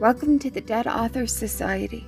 Welcome 0.00 0.38
to 0.38 0.50
the 0.50 0.60
Dead 0.60 0.86
Authors 0.86 1.34
Society. 1.34 2.06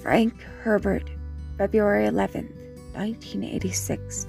Frank 0.00 0.40
Herbert, 0.62 1.10
February 1.58 2.08
11th, 2.08 2.56
1986. 2.94 4.26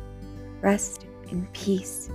Rest 0.59 1.05
in 1.29 1.47
peace. 1.53 2.09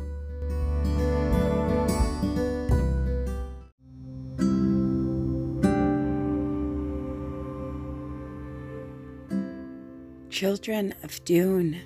Children 10.28 10.94
of 11.02 11.24
Dune, 11.24 11.80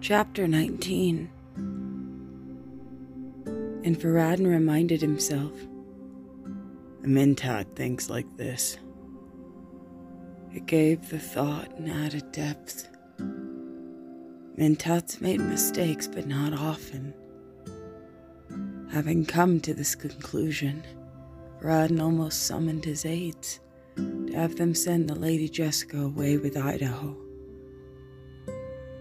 Chapter 0.00 0.46
19. 0.46 1.28
And 3.82 4.00
Farad'n 4.00 4.46
reminded 4.46 5.00
himself 5.00 5.50
Mentat 7.06 7.76
thinks 7.76 8.08
like 8.08 8.36
this. 8.38 8.78
It 10.54 10.64
gave 10.64 11.10
the 11.10 11.18
thought 11.18 11.76
an 11.78 11.90
added 11.90 12.32
depth. 12.32 12.88
Mentats 14.56 15.20
made 15.20 15.40
mistakes, 15.40 16.08
but 16.08 16.26
not 16.26 16.54
often. 16.54 17.12
Having 18.90 19.26
come 19.26 19.60
to 19.60 19.74
this 19.74 19.94
conclusion, 19.94 20.82
Farad'n 21.60 22.00
almost 22.00 22.46
summoned 22.46 22.84
his 22.84 23.04
aides 23.04 23.60
to 23.96 24.32
have 24.34 24.56
them 24.56 24.74
send 24.74 25.10
the 25.10 25.14
Lady 25.14 25.48
Jessica 25.48 26.00
away 26.00 26.38
with 26.38 26.56
Idaho. 26.56 27.16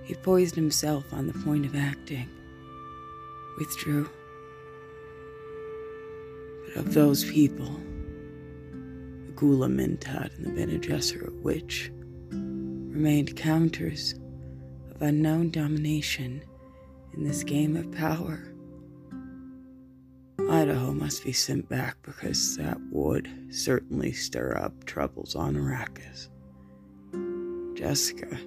He 0.04 0.16
poised 0.16 0.56
himself 0.56 1.06
on 1.14 1.28
the 1.28 1.40
point 1.46 1.66
of 1.66 1.76
acting, 1.76 2.28
withdrew. 3.58 4.10
But 6.66 6.78
of 6.78 6.94
those 6.94 7.24
people, 7.24 7.80
Ghola 9.44 9.70
Mentat 9.70 10.38
and 10.38 10.46
the 10.46 10.52
Bene 10.52 10.80
Gesserit 10.80 11.42
which 11.42 11.92
remained 12.32 13.36
counters 13.36 14.14
of 14.90 15.02
unknown 15.02 15.50
domination 15.52 16.42
in 17.14 17.26
this 17.26 17.44
game 17.44 17.76
of 17.76 17.92
power. 17.92 18.54
Idaho 20.50 20.94
must 20.94 21.26
be 21.26 21.34
sent 21.34 21.68
back 21.68 21.98
because 22.04 22.56
that 22.56 22.80
would 22.90 23.30
certainly 23.50 24.14
stir 24.14 24.56
up 24.56 24.86
troubles 24.86 25.36
on 25.36 25.58
Arrakis. 25.58 26.30
Jessica 27.78 28.40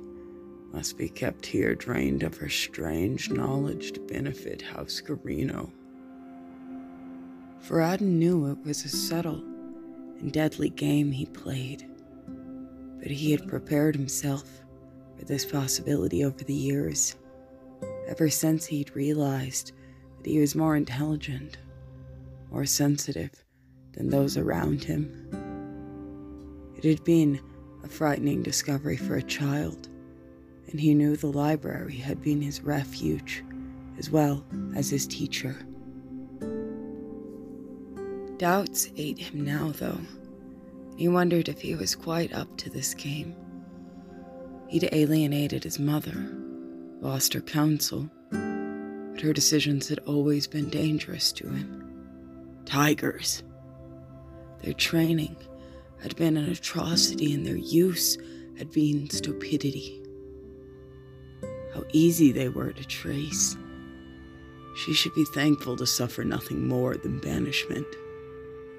must 0.72 0.96
be 0.96 1.10
kept 1.10 1.44
here 1.44 1.74
drained 1.74 2.22
of 2.22 2.38
her 2.38 2.48
strange 2.48 3.28
knowledge 3.28 3.92
to 3.92 4.00
benefit 4.00 4.62
House 4.62 5.02
Corrino. 5.06 5.70
Farad'n 7.62 8.18
knew 8.18 8.50
it 8.50 8.64
was 8.64 8.86
a 8.86 8.88
subtle 8.88 9.44
and 10.20 10.32
deadly 10.32 10.70
game 10.70 11.12
he 11.12 11.26
played. 11.26 11.88
But 12.98 13.10
he 13.10 13.30
had 13.30 13.48
prepared 13.48 13.94
himself 13.94 14.44
for 15.18 15.24
this 15.24 15.44
possibility 15.44 16.24
over 16.24 16.44
the 16.44 16.54
years, 16.54 17.16
ever 18.08 18.28
since 18.28 18.66
he'd 18.66 18.94
realized 18.94 19.72
that 20.18 20.30
he 20.30 20.38
was 20.38 20.54
more 20.54 20.76
intelligent, 20.76 21.58
more 22.50 22.66
sensitive 22.66 23.30
than 23.92 24.10
those 24.10 24.36
around 24.36 24.84
him. 24.84 25.28
It 26.76 26.84
had 26.84 27.04
been 27.04 27.40
a 27.84 27.88
frightening 27.88 28.42
discovery 28.42 28.96
for 28.96 29.16
a 29.16 29.22
child, 29.22 29.88
and 30.70 30.78
he 30.80 30.94
knew 30.94 31.16
the 31.16 31.28
library 31.28 31.96
had 31.96 32.22
been 32.22 32.42
his 32.42 32.60
refuge 32.60 33.42
as 33.98 34.10
well 34.10 34.44
as 34.74 34.90
his 34.90 35.06
teacher. 35.06 35.65
Doubts 38.38 38.90
ate 38.98 39.18
him 39.18 39.44
now, 39.44 39.72
though. 39.78 39.98
He 40.96 41.08
wondered 41.08 41.48
if 41.48 41.60
he 41.60 41.74
was 41.74 41.94
quite 41.94 42.34
up 42.34 42.54
to 42.58 42.70
this 42.70 42.92
game. 42.92 43.34
He'd 44.68 44.88
alienated 44.92 45.64
his 45.64 45.78
mother, 45.78 46.14
lost 47.00 47.32
her 47.32 47.40
counsel, 47.40 48.10
but 48.30 49.20
her 49.22 49.32
decisions 49.32 49.88
had 49.88 50.00
always 50.00 50.46
been 50.46 50.68
dangerous 50.68 51.32
to 51.32 51.48
him. 51.48 51.82
Tigers. 52.66 53.42
Their 54.62 54.74
training 54.74 55.36
had 56.02 56.14
been 56.16 56.36
an 56.36 56.50
atrocity, 56.50 57.32
and 57.32 57.46
their 57.46 57.56
use 57.56 58.18
had 58.58 58.70
been 58.70 59.08
stupidity. 59.08 60.02
How 61.72 61.84
easy 61.92 62.32
they 62.32 62.48
were 62.48 62.72
to 62.72 62.84
trace. 62.84 63.56
She 64.76 64.92
should 64.92 65.14
be 65.14 65.24
thankful 65.32 65.76
to 65.76 65.86
suffer 65.86 66.22
nothing 66.22 66.68
more 66.68 66.96
than 66.96 67.18
banishment. 67.20 67.86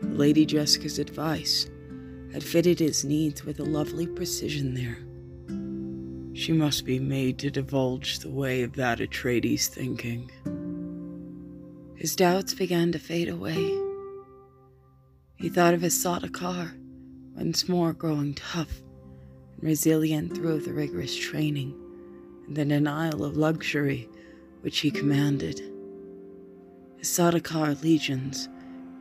Lady 0.01 0.45
Jessica's 0.45 0.99
advice 0.99 1.69
had 2.31 2.43
fitted 2.43 2.79
his 2.79 3.03
needs 3.03 3.43
with 3.43 3.59
a 3.59 3.65
lovely 3.65 4.05
precision 4.05 4.73
there. 4.73 4.99
She 6.35 6.53
must 6.53 6.85
be 6.85 6.99
made 6.99 7.39
to 7.39 7.49
divulge 7.49 8.19
the 8.19 8.29
way 8.29 8.61
of 8.61 8.73
that 8.73 8.99
Atreides 8.99 9.67
thinking. 9.67 10.29
His 11.95 12.15
doubts 12.15 12.53
began 12.53 12.91
to 12.91 12.99
fade 12.99 13.27
away. 13.27 13.75
He 15.37 15.49
thought 15.49 15.73
of 15.73 15.81
his 15.81 15.95
Sardaukar, 15.95 16.73
once 17.35 17.67
more 17.67 17.93
growing 17.93 18.35
tough 18.35 18.81
and 19.55 19.63
resilient 19.63 20.35
through 20.35 20.59
the 20.59 20.73
rigorous 20.73 21.15
training 21.15 21.73
and 22.47 22.55
the 22.55 22.65
denial 22.65 23.23
of 23.23 23.35
luxury 23.35 24.07
which 24.61 24.79
he 24.79 24.91
commanded. 24.91 25.59
His 26.97 27.07
Sardaukar 27.07 27.81
legions 27.81 28.47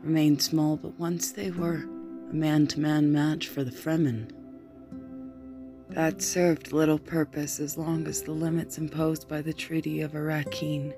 remained 0.07 0.41
small, 0.41 0.77
but 0.77 0.97
once 0.97 1.33
they 1.33 1.51
were 1.51 1.85
a 2.29 2.33
man 2.33 2.65
to 2.65 2.79
man 2.79 3.11
match 3.11 3.49
for 3.49 3.65
the 3.65 3.71
Fremen. 3.71 4.31
That 5.89 6.21
served 6.21 6.71
little 6.71 6.97
purpose 6.97 7.59
as 7.59 7.77
long 7.77 8.07
as 8.07 8.21
the 8.21 8.31
limits 8.31 8.77
imposed 8.77 9.27
by 9.27 9.41
the 9.41 9.51
Treaty 9.51 9.99
of 9.99 10.13
Arrakeen 10.13 10.93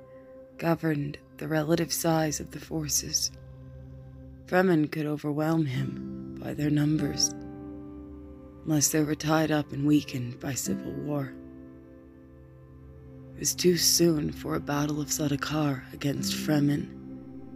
governed 0.59 1.17
the 1.37 1.47
relative 1.47 1.91
size 1.91 2.39
of 2.39 2.51
the 2.51 2.59
forces. 2.59 3.31
Fremen 4.45 4.91
could 4.91 5.07
overwhelm 5.07 5.65
him 5.65 6.37
by 6.39 6.53
their 6.53 6.69
numbers, 6.69 7.29
unless 8.65 8.89
they 8.89 9.01
were 9.01 9.15
tied 9.15 9.49
up 9.49 9.71
and 9.71 9.87
weakened 9.87 10.39
by 10.39 10.53
civil 10.53 10.91
war. 10.91 11.33
It 13.33 13.39
was 13.39 13.55
too 13.55 13.75
soon 13.75 14.31
for 14.31 14.53
a 14.53 14.59
battle 14.59 15.01
of 15.01 15.07
Sardaukar 15.07 15.81
against 15.93 16.35
Fremen. 16.35 16.87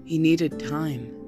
He 0.03 0.18
needed 0.18 0.59
time. 0.59 1.19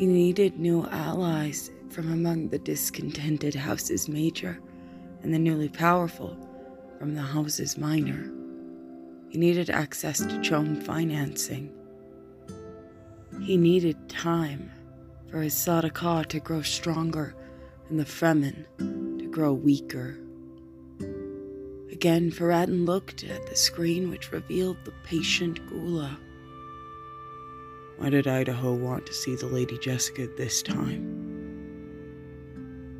He 0.00 0.06
needed 0.06 0.58
new 0.58 0.86
allies 0.86 1.70
from 1.90 2.10
among 2.10 2.48
the 2.48 2.58
discontented 2.58 3.54
houses 3.54 4.08
major 4.08 4.58
and 5.22 5.34
the 5.34 5.38
newly 5.38 5.68
powerful 5.68 6.38
from 6.98 7.14
the 7.14 7.20
houses 7.20 7.76
minor. 7.76 8.32
He 9.28 9.36
needed 9.36 9.68
access 9.68 10.20
to 10.20 10.40
CHOAM 10.40 10.80
financing. 10.80 11.70
He 13.42 13.58
needed 13.58 14.08
time 14.08 14.70
for 15.30 15.42
his 15.42 15.52
Sardaukar 15.52 16.24
to 16.28 16.40
grow 16.40 16.62
stronger 16.62 17.34
and 17.90 18.00
the 18.00 18.06
Fremen 18.06 18.64
to 18.78 19.26
grow 19.26 19.52
weaker. 19.52 20.16
Again, 21.92 22.30
Farad'n 22.30 22.86
looked 22.86 23.22
at 23.24 23.46
the 23.46 23.54
screen 23.54 24.08
which 24.08 24.32
revealed 24.32 24.78
the 24.86 24.94
patient 25.04 25.60
Ghola. 25.68 26.16
Why 28.00 28.08
did 28.08 28.26
Idaho 28.26 28.72
want 28.72 29.04
to 29.04 29.12
see 29.12 29.36
the 29.36 29.44
Lady 29.44 29.76
Jessica 29.76 30.26
this 30.26 30.62
time? 30.62 31.04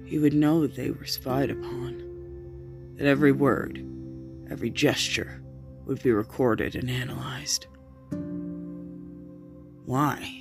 He 0.04 0.18
would 0.18 0.34
know 0.34 0.66
they 0.66 0.90
were 0.90 1.06
spied 1.06 1.50
upon, 1.50 2.96
that 2.96 3.06
every 3.06 3.32
word, 3.32 3.82
every 4.50 4.68
gesture 4.68 5.40
would 5.86 6.02
be 6.02 6.12
recorded 6.12 6.74
and 6.74 6.90
analyzed. 6.90 7.66
Why? 9.86 10.39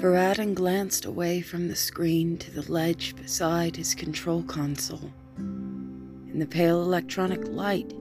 Farad'n 0.00 0.54
glanced 0.54 1.04
away 1.04 1.40
from 1.40 1.68
the 1.68 1.76
screen 1.76 2.36
to 2.38 2.50
the 2.50 2.70
ledge 2.70 3.14
beside 3.16 3.76
his 3.76 3.94
control 3.94 4.42
console. 4.42 5.12
In 5.38 6.38
the 6.40 6.46
pale 6.46 6.82
electronic 6.82 7.46
light, 7.46 7.94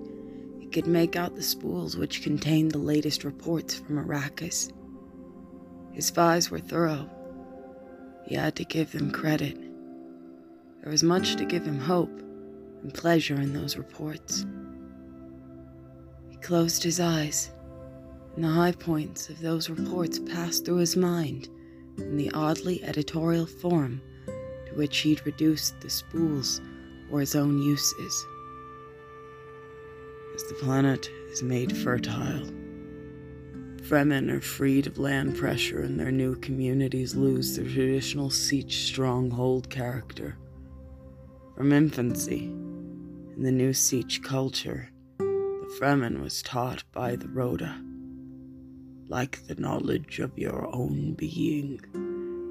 he 0.60 0.66
could 0.68 0.88
make 0.88 1.16
out 1.16 1.36
the 1.36 1.44
spools 1.44 1.96
which 1.96 2.24
contained 2.24 2.72
the 2.72 2.80
latest 2.80 3.24
reports 3.24 3.76
from 3.76 4.00
Arrakis. 4.00 4.72
His 5.94 6.08
spies 6.08 6.50
were 6.50 6.60
thorough. 6.60 7.10
He 8.26 8.36
had 8.36 8.56
to 8.56 8.66
give 8.66 8.92
them 8.92 9.12
credit. 9.12 9.56
There 10.82 10.92
was 10.92 11.04
much 11.04 11.36
to 11.36 11.46
give 11.46 11.64
him 11.64 11.80
hope 11.80 12.20
and 12.82 12.94
pleasure 12.94 13.40
in 13.40 13.54
those 13.54 13.78
reports. 13.78 14.46
He 16.30 16.38
closed 16.38 16.84
his 16.84 17.00
eyes, 17.00 17.52
and 18.36 18.44
the 18.44 18.50
high 18.50 18.72
points 18.72 19.30
of 19.30 19.40
those 19.40 19.70
reports 19.70 20.18
passed 20.20 20.66
through 20.66 20.78
his 20.78 20.98
mind 20.98 21.48
in 21.98 22.18
the 22.18 22.32
oddly 22.32 22.84
editorial 22.84 23.46
form 23.46 24.02
to 24.26 24.74
which 24.76 25.00
he'd 25.00 25.26
reduced 25.26 25.80
the 25.82 25.90
spools 25.90 26.62
for 27.10 27.20
his 27.20 27.36
own 27.36 27.62
uses. 27.62 28.26
As 30.36 30.44
the 30.46 30.56
planet 30.56 31.10
is 31.30 31.44
made 31.44 31.76
fertile, 31.78 32.50
Fremen 33.84 34.32
are 34.32 34.42
freed 34.42 34.88
of 34.88 34.98
land 34.98 35.38
pressure 35.38 35.82
and 35.82 36.00
their 36.00 36.12
new 36.12 36.36
communities 36.36 37.16
lose 37.16 37.56
their 37.56 37.66
traditional 37.66 38.30
Sietch 38.30 38.72
stronghold 38.72 39.70
character. 39.70 40.38
From 41.56 41.72
infancy, 41.72 42.46
in 42.46 43.44
the 43.44 43.52
new 43.52 43.72
Sietch 43.72 44.24
culture, 44.24 44.90
the 45.20 45.76
Fremen 45.80 46.22
was 46.22 46.42
taught 46.42 46.84
by 46.92 47.16
the 47.16 47.28
Rhoda. 47.28 47.80
Like 49.08 49.46
the 49.48 49.56
knowledge 49.56 50.20
of 50.20 50.38
your 50.38 50.74
own 50.74 51.14
being, 51.14 51.80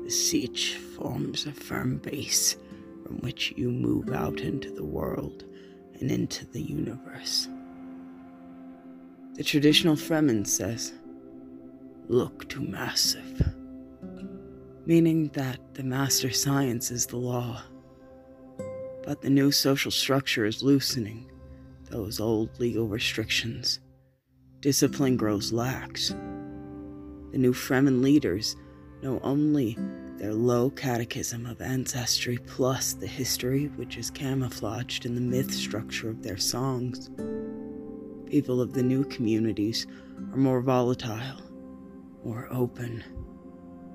the 0.04 0.10
Sietch 0.10 0.76
forms 0.76 1.46
a 1.46 1.52
firm 1.52 1.98
base 1.98 2.56
from 3.04 3.18
which 3.18 3.52
you 3.56 3.70
move 3.70 4.10
out 4.10 4.40
into 4.40 4.70
the 4.70 4.84
world 4.84 5.44
and 6.00 6.10
into 6.10 6.46
the 6.46 6.60
universe. 6.60 7.48
The 9.34 9.44
traditional 9.44 9.96
Fremen 9.96 10.46
says, 10.46 10.92
Look 12.08 12.48
to 12.50 12.60
massive, 12.60 13.54
meaning 14.84 15.28
that 15.28 15.58
the 15.74 15.82
master 15.82 16.30
science 16.30 16.90
is 16.90 17.06
the 17.06 17.16
law. 17.16 17.62
But 19.04 19.22
the 19.22 19.30
new 19.30 19.50
social 19.50 19.90
structure 19.90 20.44
is 20.44 20.62
loosening 20.62 21.30
those 21.90 22.20
old 22.20 22.58
legal 22.60 22.86
restrictions. 22.88 23.80
Discipline 24.60 25.16
grows 25.16 25.52
lax. 25.52 26.14
The 27.32 27.38
new 27.38 27.54
Fremen 27.54 28.02
leaders 28.02 28.56
know 29.02 29.18
only 29.22 29.78
their 30.18 30.34
low 30.34 30.68
catechism 30.68 31.46
of 31.46 31.62
ancestry 31.62 32.38
plus 32.46 32.92
the 32.92 33.06
history 33.06 33.68
which 33.76 33.96
is 33.96 34.10
camouflaged 34.10 35.06
in 35.06 35.14
the 35.14 35.20
myth 35.22 35.52
structure 35.52 36.10
of 36.10 36.22
their 36.22 36.36
songs. 36.36 37.08
People 38.26 38.60
of 38.60 38.74
the 38.74 38.82
new 38.82 39.04
communities 39.04 39.86
are 40.32 40.36
more 40.36 40.60
volatile, 40.60 41.40
more 42.22 42.48
open. 42.50 43.02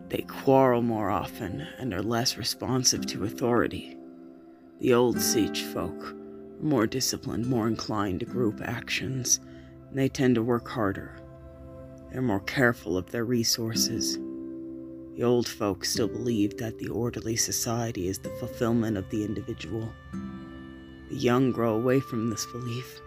They 0.10 0.24
quarrel 0.24 0.82
more 0.82 1.12
often 1.12 1.62
and 1.78 1.94
are 1.94 2.02
less 2.02 2.38
responsive 2.38 3.06
to 3.06 3.24
authority. 3.24 3.96
The 4.80 4.96
old 4.96 5.18
Sietch 5.18 5.62
folk 5.74 6.12
are 6.12 6.16
more 6.60 6.88
disciplined, 6.88 7.46
more 7.46 7.68
inclined 7.68 8.22
to 8.22 8.26
group 8.26 8.62
actions, 8.64 9.40
and 9.90 9.98
they 9.98 10.10
tend 10.10 10.36
to 10.36 10.44
work 10.44 10.68
harder. 10.68 11.20
They're 12.12 12.22
more 12.22 12.40
careful 12.42 12.98
of 12.98 13.12
their 13.12 13.26
resources. 13.26 14.18
The 15.16 15.24
old 15.24 15.48
folks 15.48 15.92
still 15.92 16.08
believe 16.08 16.58
that 16.58 16.78
the 16.78 16.90
orderly 16.90 17.36
society 17.36 18.08
is 18.08 18.20
the 18.20 18.30
fulfillment 18.40 18.98
of 18.98 19.10
the 19.10 19.26
individual. 19.26 19.92
The 21.10 21.18
young 21.18 21.52
grow 21.52 21.74
away 21.74 22.00
from 22.00 22.30
this 22.30 22.46
belief. 22.46 23.02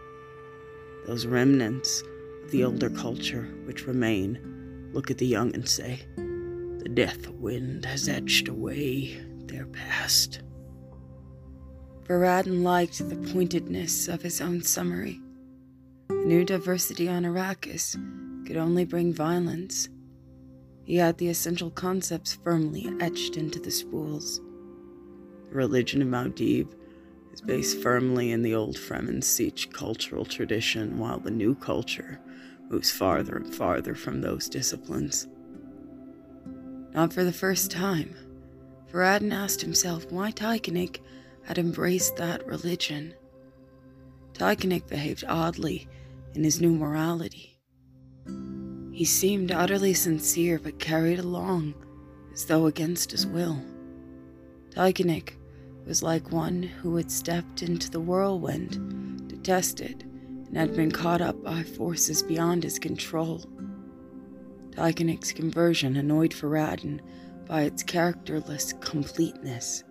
Those 1.07 1.27
remnants 1.27 2.03
of 2.45 2.51
the 2.51 2.65
older 2.65 2.91
culture 2.91 3.49
which 3.65 3.87
remain 3.87 4.91
look 4.93 5.11
at 5.11 5.19
the 5.19 5.27
young 5.27 5.55
and 5.55 5.69
say, 5.69 6.01
The 6.17 6.91
death 6.93 7.29
wind 7.29 7.85
has 7.85 8.09
etched 8.09 8.49
away 8.49 9.25
their 9.47 9.67
past. 9.67 10.43
Farad'n 12.07 12.65
liked 12.65 13.09
the 13.09 13.17
pointedness 13.33 14.09
of 14.09 14.23
his 14.23 14.41
own 14.41 14.63
summary. 14.63 15.21
The 16.09 16.17
new 16.17 16.45
diversity 16.45 17.09
on 17.09 17.23
Arrakis 17.23 17.97
could 18.51 18.59
only 18.59 18.85
bring 18.85 19.15
violence. 19.15 19.89
He 20.83 20.97
had 20.97 21.19
the 21.19 21.29
essential 21.29 21.71
concepts 21.71 22.35
firmly 22.43 22.93
etched 22.99 23.37
into 23.37 23.61
the 23.61 23.71
spools. 23.71 24.41
The 25.51 25.55
religion 25.55 26.03
of 26.03 26.09
Muad'Dib 26.09 26.75
is 27.33 27.41
based 27.43 27.81
firmly 27.81 28.33
in 28.33 28.43
the 28.43 28.57
old 28.57 28.77
Fremen 28.77 29.21
Sietch 29.23 29.73
cultural 29.73 30.25
tradition, 30.25 30.99
while 30.99 31.21
the 31.21 31.31
new 31.31 31.55
culture 31.55 32.19
moves 32.69 32.91
farther 32.91 33.37
and 33.37 33.55
farther 33.55 33.95
from 33.95 34.21
those 34.21 34.49
disciplines. 34.49 35.29
Not 36.93 37.13
for 37.13 37.23
the 37.23 37.33
first 37.33 37.71
time, 37.71 38.17
Farad'n 38.91 39.33
asked 39.33 39.63
himself 39.63 40.11
why 40.11 40.33
Tyekanik 40.33 40.99
had 41.45 41.57
embraced 41.57 42.17
that 42.17 42.45
religion. 42.49 43.15
Tyekanik 44.33 44.89
behaved 44.89 45.23
oddly 45.29 45.87
in 46.35 46.43
his 46.43 46.61
new 46.61 46.73
morality. 46.73 47.50
He 49.01 49.07
seemed 49.07 49.51
utterly 49.51 49.95
sincere 49.95 50.61
but 50.63 50.79
carried 50.79 51.21
along 51.21 51.73
as 52.35 52.45
though 52.45 52.67
against 52.67 53.13
his 53.13 53.27
will. 53.27 53.59
Tyekanik 54.73 55.39
was 55.87 56.03
like 56.03 56.31
one 56.31 56.63
who 56.65 56.97
had 56.97 57.11
stepped 57.11 57.63
into 57.63 57.91
the 57.91 57.99
whirlwind 57.99 59.27
detested, 59.27 60.05
and 60.49 60.55
had 60.55 60.77
been 60.77 60.91
caught 60.91 61.23
up 61.23 61.43
by 61.43 61.63
forces 61.63 62.23
beyond 62.23 62.63
his 62.63 62.79
control. 62.79 63.43
Tyekanik's 64.73 65.33
conversion 65.33 65.97
annoyed 65.97 66.35
Farad'n 66.35 67.01
by 67.47 67.63
its 67.63 67.83
characterless 67.83 68.75
completeness. 68.81 69.83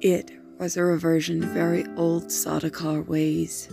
It 0.00 0.30
was 0.60 0.76
a 0.76 0.84
reversion 0.84 1.40
to 1.40 1.48
very 1.48 1.84
old 1.96 2.26
Sardaukar 2.26 3.04
ways. 3.04 3.68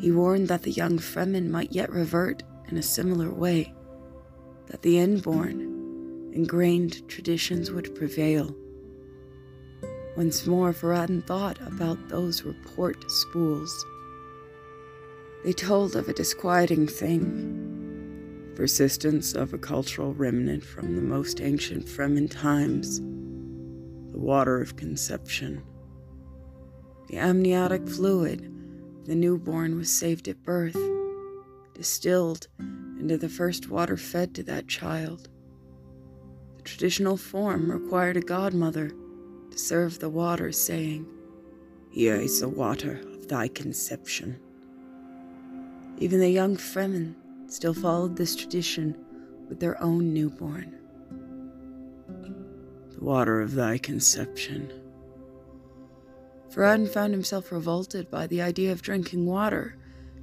He 0.00 0.10
warned 0.10 0.48
that 0.48 0.62
the 0.62 0.72
young 0.72 0.98
Fremen 0.98 1.52
might 1.52 1.70
yet 1.70 1.92
revert 1.92 2.42
in 2.72 2.78
a 2.78 2.82
similar 2.82 3.30
way, 3.30 3.70
that 4.68 4.80
the 4.80 4.98
inborn, 4.98 5.60
ingrained 6.32 7.06
traditions 7.06 7.70
would 7.70 7.94
prevail. 7.94 8.56
Once 10.16 10.46
more, 10.46 10.72
Farad'n 10.72 11.22
thought 11.26 11.60
about 11.66 12.08
those 12.08 12.44
report 12.44 13.04
spools. 13.10 13.84
They 15.44 15.52
told 15.52 15.96
of 15.96 16.08
a 16.08 16.14
disquieting 16.14 16.86
thing 16.88 17.58
persistence 18.56 19.34
of 19.34 19.52
a 19.52 19.58
cultural 19.58 20.14
remnant 20.14 20.64
from 20.64 20.94
the 20.94 21.02
most 21.02 21.40
ancient 21.40 21.86
Fremen 21.86 22.30
times 22.30 23.00
the 23.00 24.18
water 24.18 24.60
of 24.60 24.76
conception. 24.76 25.62
The 27.08 27.18
amniotic 27.18 27.86
fluid 27.88 28.50
the 29.04 29.14
newborn 29.14 29.76
was 29.76 29.90
saved 29.90 30.28
at 30.28 30.42
birth, 30.42 30.76
distilled 31.82 32.46
into 33.00 33.18
the 33.18 33.28
first 33.28 33.68
water 33.68 33.96
fed 33.96 34.32
to 34.36 34.42
that 34.44 34.68
child. 34.68 35.28
The 36.58 36.62
traditional 36.62 37.16
form 37.16 37.72
required 37.72 38.16
a 38.16 38.20
godmother 38.20 38.92
to 39.50 39.58
serve 39.58 39.98
the 39.98 40.08
water, 40.08 40.52
saying, 40.52 41.04
Here 41.90 42.14
is 42.14 42.40
the 42.40 42.48
water 42.48 43.00
of 43.14 43.26
thy 43.26 43.48
conception. 43.48 44.38
Even 45.98 46.20
the 46.20 46.30
young 46.30 46.56
Fremen 46.56 47.16
still 47.48 47.74
followed 47.74 48.14
this 48.14 48.36
tradition 48.36 48.96
with 49.48 49.58
their 49.58 49.82
own 49.82 50.14
newborn 50.14 50.78
The 52.94 53.04
water 53.04 53.40
of 53.40 53.56
thy 53.56 53.76
conception. 53.76 54.72
Farad'n 56.48 56.88
found 56.88 57.12
himself 57.12 57.50
revolted 57.50 58.08
by 58.08 58.28
the 58.28 58.40
idea 58.40 58.70
of 58.70 58.82
drinking 58.82 59.26
water 59.26 59.74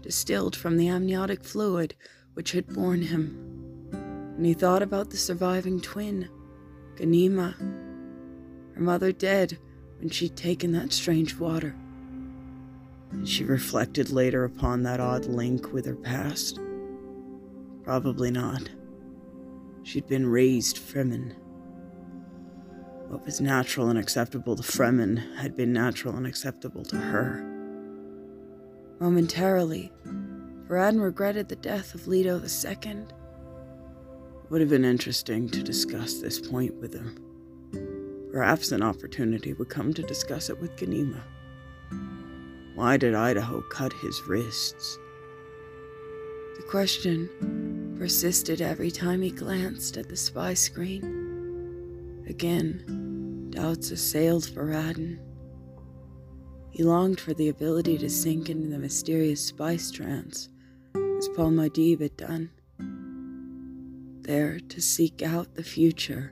distilled 0.01 0.55
from 0.55 0.77
the 0.77 0.87
amniotic 0.87 1.43
fluid 1.43 1.95
which 2.33 2.51
had 2.51 2.73
borne 2.73 3.01
him. 3.01 3.89
And 4.37 4.45
he 4.45 4.53
thought 4.53 4.81
about 4.81 5.09
the 5.09 5.17
surviving 5.17 5.81
twin, 5.81 6.29
Ghanima, 6.95 7.55
her 8.75 8.81
mother 8.81 9.11
dead 9.11 9.57
when 9.99 10.09
she'd 10.09 10.35
taken 10.35 10.71
that 10.71 10.93
strange 10.93 11.35
water. 11.35 11.75
She 13.25 13.43
reflected 13.43 14.11
later 14.11 14.43
upon 14.45 14.83
that 14.83 14.99
odd 14.99 15.25
link 15.25 15.73
with 15.73 15.85
her 15.85 15.95
past. 15.95 16.59
Probably 17.83 18.31
not. 18.31 18.69
She'd 19.83 20.07
been 20.07 20.27
raised 20.27 20.77
Fremen 20.77 21.35
what 23.09 23.25
was 23.25 23.41
natural 23.41 23.89
and 23.89 23.97
acceptable 23.97 24.55
to 24.55 24.61
Fremen 24.61 25.35
had 25.35 25.57
been 25.57 25.73
natural 25.73 26.15
and 26.15 26.27
acceptable 26.27 26.83
to 26.85 26.95
her. 26.95 27.58
Momentarily, 28.99 29.93
Farad'n 30.67 31.01
regretted 31.01 31.47
the 31.47 31.55
death 31.55 31.95
of 31.95 32.05
Leto 32.05 32.41
II. 32.41 32.91
It 32.91 33.13
would 34.49 34.59
have 34.59 34.69
been 34.69 34.83
interesting 34.83 35.47
to 35.49 35.63
discuss 35.63 36.15
this 36.15 36.39
point 36.39 36.75
with 36.75 36.93
him. 36.93 38.29
Perhaps 38.33 38.73
an 38.73 38.83
opportunity 38.83 39.53
would 39.53 39.69
come 39.69 39.93
to 39.93 40.03
discuss 40.03 40.49
it 40.49 40.59
with 40.59 40.75
Ghanima. 40.75 41.21
Why 42.75 42.97
did 42.97 43.15
Idaho 43.15 43.61
cut 43.61 43.93
his 43.93 44.21
wrists? 44.27 44.97
The 46.57 46.63
question 46.63 47.95
persisted 47.97 48.61
every 48.61 48.91
time 48.91 49.21
he 49.21 49.31
glanced 49.31 49.95
at 49.95 50.09
the 50.09 50.17
spy 50.17 50.53
screen. 50.55 52.25
Again, 52.27 53.47
doubts 53.49 53.91
assailed 53.91 54.43
Farad'n. 54.43 55.19
He 56.79 56.85
longed 56.85 57.19
for 57.19 57.33
the 57.33 57.49
ability 57.49 57.97
to 57.97 58.09
sink 58.09 58.49
into 58.49 58.69
the 58.69 58.79
mysterious 58.79 59.45
spice 59.45 59.91
trance, 59.91 60.47
as 60.95 61.27
Paul 61.35 61.51
Muad'Dib 61.51 61.99
had 61.99 62.15
done. 62.15 62.51
There 64.21 64.61
to 64.61 64.81
seek 64.81 65.21
out 65.21 65.55
the 65.55 65.63
future 65.63 66.31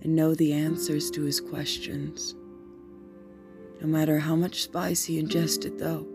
and 0.00 0.16
know 0.16 0.34
the 0.34 0.54
answers 0.54 1.10
to 1.10 1.24
his 1.24 1.42
questions. 1.42 2.34
No 3.82 3.86
matter 3.86 4.18
how 4.18 4.34
much 4.34 4.62
spice 4.62 5.04
he 5.04 5.18
ingested, 5.18 5.78
though, 5.78 6.06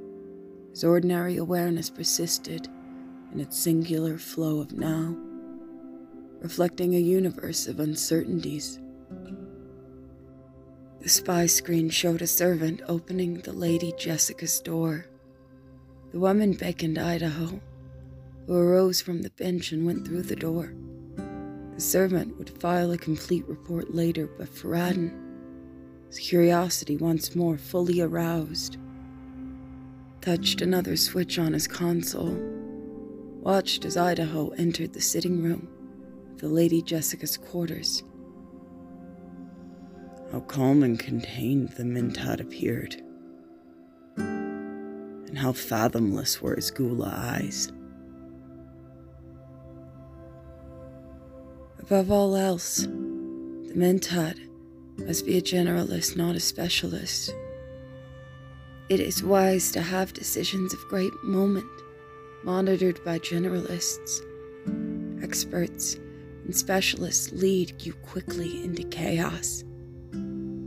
his 0.72 0.84
ordinary 0.84 1.38
awareness 1.38 1.92
persisted 1.92 2.68
in 3.32 3.40
its 3.40 3.60
singular 3.60 4.18
flow 4.18 4.60
of 4.60 4.74
now, 4.74 5.16
reflecting 6.40 6.96
a 6.96 7.00
universe 7.00 7.68
of 7.68 7.80
uncertainties. 7.80 8.80
The 11.02 11.10
spy 11.10 11.48
screen 11.48 11.90
showed 11.90 12.22
a 12.22 12.28
servant 12.28 12.82
opening 12.88 13.40
the 13.40 13.54
Lady 13.54 13.92
Jessica's 13.98 14.60
door. 14.60 15.08
The 16.12 16.20
woman 16.20 16.54
beckoned 16.54 17.00
Idaho, 17.00 17.60
who 18.46 18.54
arose 18.54 19.02
from 19.02 19.24
the 19.24 19.32
bench 19.32 19.72
and 19.72 19.84
went 19.84 20.06
through 20.06 20.22
the 20.22 20.36
door. 20.36 20.76
The 21.74 21.82
servant 21.82 22.38
would 22.38 22.52
file 22.62 22.92
a 22.92 23.00
complete 23.00 23.48
report 23.48 23.96
later, 23.96 24.28
but 24.28 24.48
Farad'n, 24.48 25.12
his 26.10 26.20
curiosity 26.20 26.98
once 26.98 27.36
more 27.36 27.58
fully 27.58 28.00
aroused, 28.00 28.78
touched 30.22 30.62
another 30.62 30.96
switch 30.96 31.40
on 31.40 31.54
his 31.54 31.68
console, 31.68 32.38
watched 33.42 33.86
as 33.86 33.98
Idaho 33.98 34.50
entered 34.50 34.94
the 34.94 35.02
sitting 35.02 35.42
room 35.42 35.68
of 36.32 36.42
the 36.42 36.48
Lady 36.48 36.84
Jessica's 36.84 37.38
quarters. 37.38 38.04
How 40.32 40.40
calm 40.40 40.82
and 40.84 40.98
contained 40.98 41.70
the 41.72 41.84
Mentat 41.84 42.40
appeared, 42.40 42.96
and 44.16 45.38
how 45.38 45.52
fathomless 45.52 46.42
were 46.42 46.56
his 46.56 46.72
ghola 46.72 47.14
eyes. 47.14 47.70
Above 51.80 52.12
all 52.12 52.38
else, 52.38 52.84
the 52.84 53.74
Mentat 53.76 54.38
must 55.00 55.26
be 55.26 55.38
a 55.38 55.42
generalist, 55.42 56.16
not 56.16 56.36
a 56.36 56.40
specialist. 56.40 57.36
It 58.88 59.02
is 59.02 59.24
wise 59.24 59.72
to 59.74 59.82
have 59.82 60.14
decisions 60.14 60.74
of 60.74 60.80
great 60.88 61.12
moment 61.24 61.66
monitored 62.44 63.04
by 63.04 63.20
generalists. 63.20 64.22
Experts 65.22 65.96
and 66.46 66.56
specialists 66.56 67.34
lead 67.34 67.82
you 67.82 67.94
quickly 67.96 68.64
into 68.64 68.84
chaos. 68.84 69.66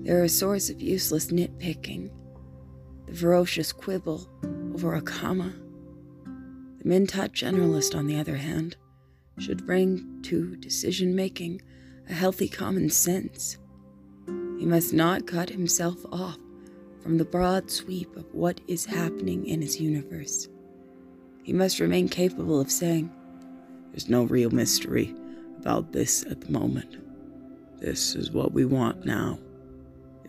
They're 0.04 0.23
a 0.23 0.28
source 0.28 0.68
of 0.68 0.82
useless 0.82 1.28
nitpicking, 1.28 2.11
the 3.06 3.14
ferocious 3.14 3.73
quibble 3.73 4.28
over 4.75 4.94
a 4.94 5.00
comma. 5.00 5.54
The 6.78 6.84
Mentat 6.84 7.32
generalist, 7.32 7.96
on 7.96 8.06
the 8.06 8.18
other 8.18 8.37
hand, 8.37 8.76
should 9.38 9.66
bring 9.66 10.20
to 10.25 10.56
decision 10.56 11.16
making 11.16 11.62
a 12.06 12.12
healthy 12.12 12.50
common 12.50 12.90
sense. 12.90 13.56
He 14.58 14.66
must 14.66 14.92
not 14.92 15.26
cut 15.26 15.49
himself 15.49 15.96
off 16.12 16.38
from 17.00 17.16
the 17.16 17.25
broad 17.25 17.70
sweep 17.70 18.14
of 18.14 18.26
what 18.34 18.61
is 18.68 18.84
happening 18.84 19.46
in 19.46 19.62
his 19.62 19.80
universe. 19.80 20.49
He 21.44 21.54
must 21.54 21.80
remain 21.80 22.11
capable 22.11 22.61
of 22.61 22.70
saying, 22.70 23.11
There's 23.90 24.11
no 24.11 24.25
real 24.25 24.50
mystery 24.50 25.14
about 25.58 25.92
this 25.92 26.26
at 26.26 26.42
the 26.42 26.52
moment. 26.52 26.99
This 27.80 28.14
is 28.14 28.32
what 28.32 28.52
we 28.52 28.66
want 28.66 29.06
now. 29.06 29.38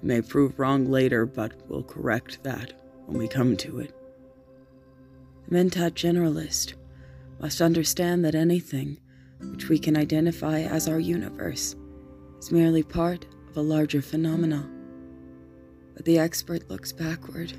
May 0.05 0.21
prove 0.21 0.59
wrong 0.59 0.85
later, 0.85 1.25
but 1.25 1.53
we'll 1.67 1.81
correct 1.81 2.43
that 2.43 2.73
when 3.07 3.17
we 3.17 3.27
come 3.27 3.57
to 3.57 3.79
it. 3.79 3.91
The 5.47 5.55
Mentat 5.55 5.93
generalist 5.93 6.75
must 7.39 7.59
understand 7.59 8.23
that 8.23 8.35
anything 8.35 8.99
which 9.41 9.67
we 9.67 9.79
can 9.79 9.97
identify 9.97 10.59
as 10.59 10.87
our 10.87 10.99
universe 10.99 11.75
is 12.37 12.51
merely 12.51 12.83
part 12.83 13.25
of 13.49 13.57
a 13.57 13.61
larger 13.61 13.99
phenomena. 13.99 14.69
But 15.95 16.05
the 16.05 16.19
expert 16.19 16.69
looks 16.69 16.91
backward. 16.91 17.53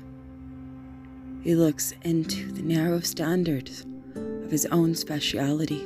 He 1.43 1.53
looks 1.53 1.93
into 2.03 2.49
the 2.53 2.61
narrow 2.61 3.01
standards 3.01 3.85
of 4.15 4.51
his 4.51 4.65
own 4.67 4.95
speciality. 4.95 5.85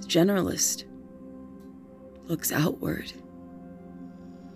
The 0.00 0.06
generalist 0.06 0.84
looks 2.24 2.52
outward. 2.52 3.12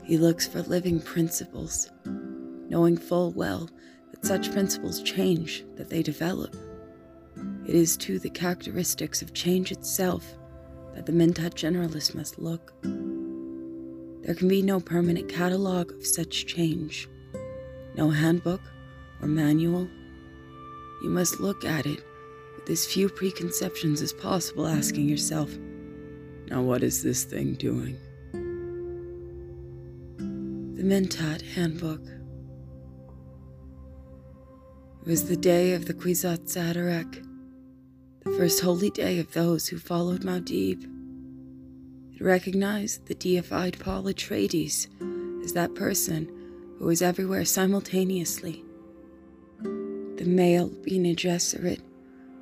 He 0.04 0.18
looks 0.18 0.46
for 0.46 0.60
living 0.62 1.00
principles, 1.00 1.90
knowing 2.04 2.98
full 2.98 3.32
well 3.32 3.70
that 4.10 4.26
such 4.26 4.52
principles 4.52 5.02
change, 5.02 5.64
that 5.76 5.88
they 5.88 6.02
develop. 6.02 6.54
It 7.66 7.74
is 7.74 7.96
to 7.98 8.18
the 8.18 8.28
characteristics 8.28 9.22
of 9.22 9.32
change 9.32 9.72
itself 9.72 10.36
that 10.94 11.06
the 11.06 11.12
Mentat 11.12 11.54
generalist 11.54 12.14
must 12.14 12.38
look. 12.38 12.74
There 12.82 14.34
can 14.34 14.46
be 14.46 14.60
no 14.60 14.78
permanent 14.78 15.30
catalogue 15.30 15.92
of 15.92 16.06
such 16.06 16.44
change, 16.46 17.08
no 17.96 18.10
handbook 18.10 18.60
or 19.22 19.28
manual. 19.28 19.88
You 21.02 21.08
must 21.08 21.40
look 21.40 21.64
at 21.64 21.86
it 21.86 22.04
with 22.56 22.68
as 22.68 22.84
few 22.86 23.08
preconceptions 23.08 24.02
as 24.02 24.12
possible, 24.12 24.66
asking 24.66 25.08
yourself, 25.08 25.56
Now, 26.50 26.60
what 26.60 26.82
is 26.82 27.02
this 27.02 27.24
thing 27.24 27.54
doing? 27.54 27.98
The 30.84 30.90
Mentat 30.90 31.40
Handbook. 31.40 32.02
It 35.00 35.06
was 35.06 35.26
the 35.30 35.36
day 35.36 35.72
of 35.72 35.86
the 35.86 35.94
Kwisatz 35.94 36.58
Haderach 36.58 37.26
the 38.22 38.32
first 38.32 38.60
holy 38.60 38.90
day 38.90 39.18
of 39.18 39.32
those 39.32 39.66
who 39.66 39.78
followed 39.78 40.24
Muad'Dib. 40.24 40.84
It 42.14 42.20
recognized 42.20 43.06
the 43.06 43.14
deified 43.14 43.78
Paul 43.80 44.02
Atreides 44.02 44.88
as 45.42 45.54
that 45.54 45.74
person 45.74 46.28
who 46.78 46.84
was 46.84 47.00
everywhere 47.00 47.46
simultaneously. 47.46 48.62
The 49.62 50.26
male 50.26 50.68
Bene 50.68 51.14
Gesserit, 51.14 51.80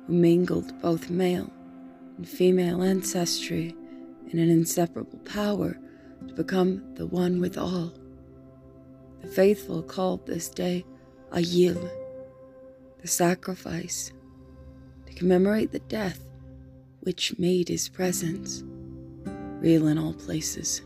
who 0.05 0.13
mingled 0.13 0.81
both 0.81 1.09
male 1.09 1.49
and 2.17 2.27
female 2.27 2.83
ancestry 2.83 3.73
in 4.31 4.37
an 4.37 4.49
inseparable 4.49 5.19
power 5.19 5.77
to 6.27 6.33
become 6.33 6.83
the 6.95 7.07
one 7.07 7.39
with 7.39 7.57
all. 7.57 7.93
The 9.23 9.29
faithful 9.29 9.81
called 9.81 10.27
this 10.27 10.49
day 10.49 10.85
Ayil, 11.31 11.89
the 13.01 13.07
sacrifice 13.07 14.11
to 15.07 15.13
commemorate 15.13 15.71
the 15.71 15.79
death 15.79 16.19
which 16.99 17.39
made 17.39 17.69
his 17.69 17.87
presence 17.87 18.63
real 19.61 19.87
in 19.87 19.97
all 19.97 20.13
places. 20.13 20.81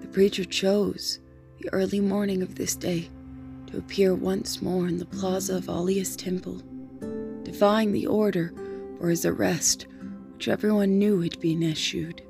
The 0.00 0.08
preacher 0.12 0.44
chose 0.44 1.18
the 1.58 1.68
early 1.72 2.00
morning 2.00 2.42
of 2.42 2.54
this 2.54 2.76
day 2.76 3.10
to 3.66 3.78
appear 3.78 4.14
once 4.14 4.62
more 4.62 4.86
in 4.86 4.96
the 4.96 5.04
plaza 5.04 5.56
of 5.56 5.68
Alia's 5.68 6.14
temple, 6.14 6.62
defying 7.42 7.90
the 7.90 8.06
order 8.06 8.54
for 8.98 9.08
his 9.10 9.26
arrest, 9.26 9.88
which 10.34 10.46
everyone 10.46 10.98
knew 10.98 11.20
had 11.20 11.38
been 11.40 11.64
issued. 11.64 12.22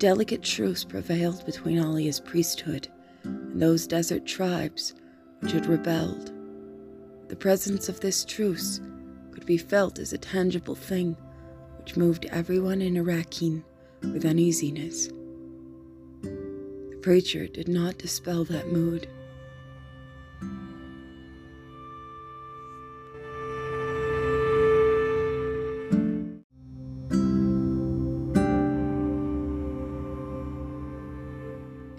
Delicate 0.00 0.42
truce 0.42 0.82
prevailed 0.82 1.44
between 1.44 1.78
Alia's 1.78 2.20
priesthood 2.20 2.88
and 3.22 3.60
those 3.60 3.86
desert 3.86 4.24
tribes 4.24 4.94
which 5.40 5.52
had 5.52 5.66
rebelled. 5.66 6.32
The 7.28 7.36
presence 7.36 7.90
of 7.90 8.00
this 8.00 8.24
truce 8.24 8.80
could 9.30 9.44
be 9.44 9.58
felt 9.58 9.98
as 9.98 10.14
a 10.14 10.18
tangible 10.18 10.74
thing 10.74 11.18
which 11.78 11.98
moved 11.98 12.24
everyone 12.30 12.80
in 12.80 12.94
Arrakeen 12.94 13.62
with 14.00 14.24
uneasiness. 14.24 15.08
The 16.22 16.98
preacher 17.02 17.46
did 17.46 17.68
not 17.68 17.98
dispel 17.98 18.44
that 18.44 18.72
mood. 18.72 19.06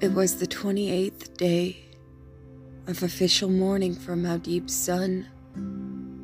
It 0.01 0.15
was 0.15 0.37
the 0.37 0.47
28th 0.47 1.37
day 1.37 1.77
of 2.87 3.03
official 3.03 3.51
mourning 3.51 3.93
for 3.93 4.15
Muad'Dib's 4.15 4.73
son. 4.73 5.27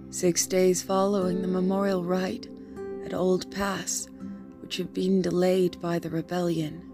Six 0.09 0.47
days 0.47 0.81
following 0.81 1.43
the 1.43 1.47
memorial 1.47 2.03
rite 2.03 2.49
at 3.05 3.13
Old 3.13 3.51
Pass, 3.51 4.09
which 4.61 4.77
had 4.77 4.95
been 4.95 5.21
delayed 5.21 5.79
by 5.79 5.99
the 5.99 6.09
rebellion. 6.09 6.91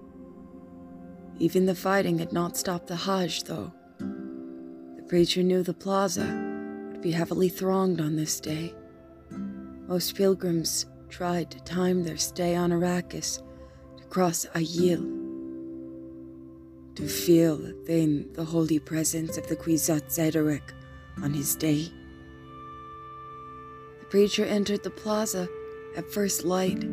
Even 1.40 1.68
the 1.68 1.74
fighting 1.74 2.20
had 2.20 2.34
not 2.34 2.58
stopped 2.58 2.88
the 2.88 2.98
Hajj, 2.98 3.46
though. 3.46 3.72
The 4.00 5.06
preacher 5.08 5.42
knew 5.42 5.63
the 5.63 5.74
plaza 5.74 6.25
would 6.92 7.02
be 7.02 7.12
heavily 7.12 7.48
thronged 7.48 8.02
on 8.02 8.18
this 8.18 8.42
day. 8.42 8.75
Most 9.88 10.16
pilgrims 10.16 10.86
tried 11.08 11.50
to 11.52 11.63
time 11.63 12.04
their 12.04 12.18
stay 12.18 12.58
on 12.58 12.72
Arrakis 12.72 13.42
to 14.00 14.04
cross 14.08 14.46
Ayil 14.54 15.23
to 16.95 17.07
feel 17.07 17.57
then 17.85 18.29
the 18.33 18.45
holy 18.45 18.79
presence 18.79 19.38
of 19.38 19.47
the 19.47 19.55
Kwisatz 19.55 20.17
Haderach 20.17 20.73
on 21.21 21.33
his 21.33 21.55
day. 21.55 21.91
The 24.00 24.05
preacher 24.09 24.45
entered 24.45 24.83
the 24.83 24.89
plaza 24.89 25.47
at 25.97 26.12
first 26.12 26.43
light, 26.43 26.83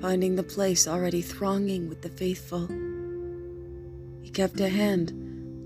finding 0.00 0.36
the 0.36 0.42
place 0.42 0.86
already 0.86 1.22
thronging 1.22 1.88
with 1.88 2.02
the 2.02 2.08
faithful. 2.08 2.68
He 4.22 4.30
kept 4.30 4.60
a 4.60 4.68
hand 4.68 5.12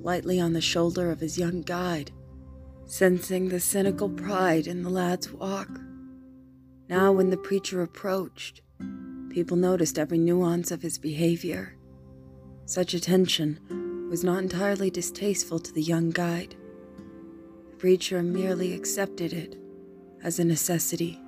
lightly 0.02 0.40
on 0.40 0.52
the 0.52 0.60
shoulder 0.60 1.10
of 1.10 1.20
his 1.20 1.38
young 1.38 1.62
guide, 1.62 2.10
sensing 2.86 3.48
the 3.48 3.60
cynical 3.60 4.08
pride 4.08 4.66
in 4.66 4.82
the 4.82 4.90
lad's 4.90 5.30
walk. 5.30 5.68
Now, 6.88 7.12
when 7.12 7.30
the 7.30 7.36
preacher 7.36 7.82
approached, 7.82 8.62
people 9.30 9.56
noticed 9.56 9.98
every 9.98 10.18
nuance 10.18 10.70
of 10.70 10.82
his 10.82 10.96
behavior. 10.96 11.77
Such 12.68 12.92
attention 12.92 14.08
was 14.10 14.22
not 14.22 14.42
entirely 14.42 14.90
distasteful 14.90 15.58
to 15.58 15.72
the 15.72 15.80
young 15.80 16.10
guide. 16.10 16.54
The 17.70 17.76
preacher 17.78 18.22
merely 18.22 18.74
accepted 18.74 19.32
it 19.32 19.56
as 20.22 20.38
a 20.38 20.44
necessity. 20.44 21.18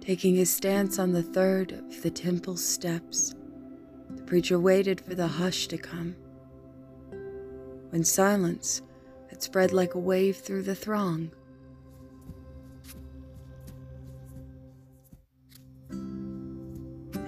Taking 0.00 0.34
his 0.34 0.50
stance 0.50 0.98
on 0.98 1.12
the 1.12 1.22
third 1.22 1.70
of 1.70 2.02
the 2.02 2.10
temple 2.10 2.56
steps, 2.56 3.36
the 4.10 4.22
preacher 4.22 4.58
waited 4.58 5.00
for 5.00 5.14
the 5.14 5.28
hush 5.28 5.68
to 5.68 5.78
come. 5.78 6.16
When 7.90 8.02
silence 8.02 8.82
had 9.28 9.44
spread 9.44 9.72
like 9.72 9.94
a 9.94 10.00
wave 10.00 10.38
through 10.38 10.64
the 10.64 10.74
throng, 10.74 11.30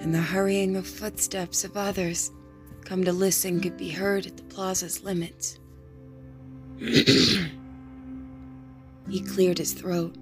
and 0.09 0.15
the 0.15 0.21
hurrying 0.21 0.75
of 0.75 0.87
footsteps 0.87 1.63
of 1.63 1.77
others 1.77 2.31
come 2.83 3.03
to 3.03 3.13
listen 3.13 3.61
could 3.61 3.77
be 3.77 3.91
heard 3.91 4.25
at 4.25 4.37
the 4.37 4.43
plaza's 4.45 5.03
limits. 5.03 5.59
he 6.79 7.51
cleared 9.21 9.59
his 9.59 9.73
throat. 9.73 10.15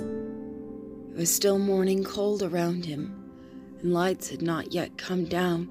It 0.00 1.18
was 1.18 1.30
still 1.30 1.58
morning 1.58 2.02
cold 2.02 2.42
around 2.42 2.86
him, 2.86 3.14
and 3.82 3.92
lights 3.92 4.30
had 4.30 4.40
not 4.40 4.72
yet 4.72 4.96
come 4.96 5.26
down 5.26 5.70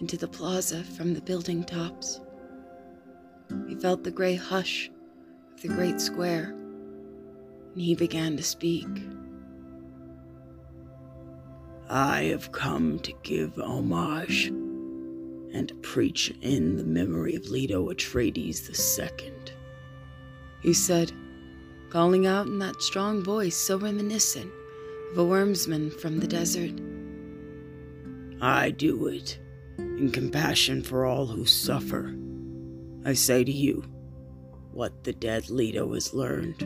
into 0.00 0.16
the 0.16 0.26
plaza 0.26 0.82
from 0.82 1.14
the 1.14 1.22
building 1.22 1.62
tops. 1.62 2.20
He 3.68 3.76
felt 3.76 4.02
the 4.02 4.10
gray 4.10 4.34
hush 4.34 4.90
of 5.54 5.62
the 5.62 5.68
great 5.68 6.00
square, 6.00 6.56
and 7.72 7.80
he 7.80 7.94
began 7.94 8.36
to 8.36 8.42
speak. 8.42 8.88
I 11.92 12.22
have 12.26 12.52
come 12.52 13.00
to 13.00 13.12
give 13.24 13.58
homage 13.58 14.46
and 14.46 15.66
to 15.66 15.74
preach 15.74 16.32
in 16.40 16.76
the 16.76 16.84
memory 16.84 17.34
of 17.34 17.50
Leto 17.50 17.90
Atreides 17.90 18.70
II. 18.70 19.32
He 20.62 20.72
said, 20.72 21.10
calling 21.88 22.28
out 22.28 22.46
in 22.46 22.60
that 22.60 22.80
strong 22.80 23.24
voice 23.24 23.56
so 23.56 23.76
reminiscent 23.76 24.52
of 25.10 25.18
a 25.18 25.24
wormsman 25.24 25.90
from 25.90 26.20
the 26.20 26.28
desert. 26.28 26.80
I 28.40 28.70
do 28.70 29.08
it 29.08 29.40
in 29.76 30.12
compassion 30.12 30.84
for 30.84 31.04
all 31.04 31.26
who 31.26 31.44
suffer. 31.44 32.14
I 33.04 33.14
say 33.14 33.42
to 33.42 33.50
you, 33.50 33.82
what 34.70 35.02
the 35.02 35.12
dead 35.12 35.50
Leto 35.50 35.92
has 35.94 36.14
learned, 36.14 36.60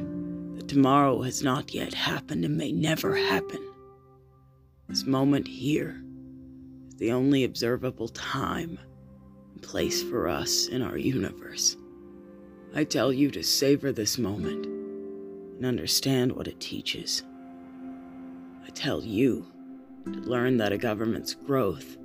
that 0.59 0.69
tomorrow 0.69 1.23
has 1.23 1.43
not 1.43 1.73
yet 1.73 1.95
happened 1.95 2.45
and 2.45 2.59
may 2.59 2.73
never 2.73 3.17
happen. 3.17 3.71
This 4.89 5.07
moment 5.07 5.49
here 5.49 6.03
is 6.89 6.97
the 6.97 7.13
only 7.13 7.45
observable 7.45 8.09
time 8.09 8.79
and 9.53 9.63
place 9.63 10.03
for 10.03 10.29
us 10.29 10.69
in 10.69 10.83
our 10.83 10.99
universe. 10.99 11.77
I 12.75 12.85
tell 12.85 13.13
you 13.13 13.31
to 13.31 13.43
savor 13.43 13.93
this 13.93 14.19
moment 14.19 14.67
and 14.67 15.65
understand 15.65 16.33
what 16.33 16.49
it 16.49 16.61
teaches. 16.61 17.23
I 18.67 18.71
tell 18.71 19.03
you 19.03 19.47
to 20.05 20.21
learn 20.21 20.59
that 20.59 20.73
a 20.73 20.79
government's 20.79 21.35
growth 21.35 21.97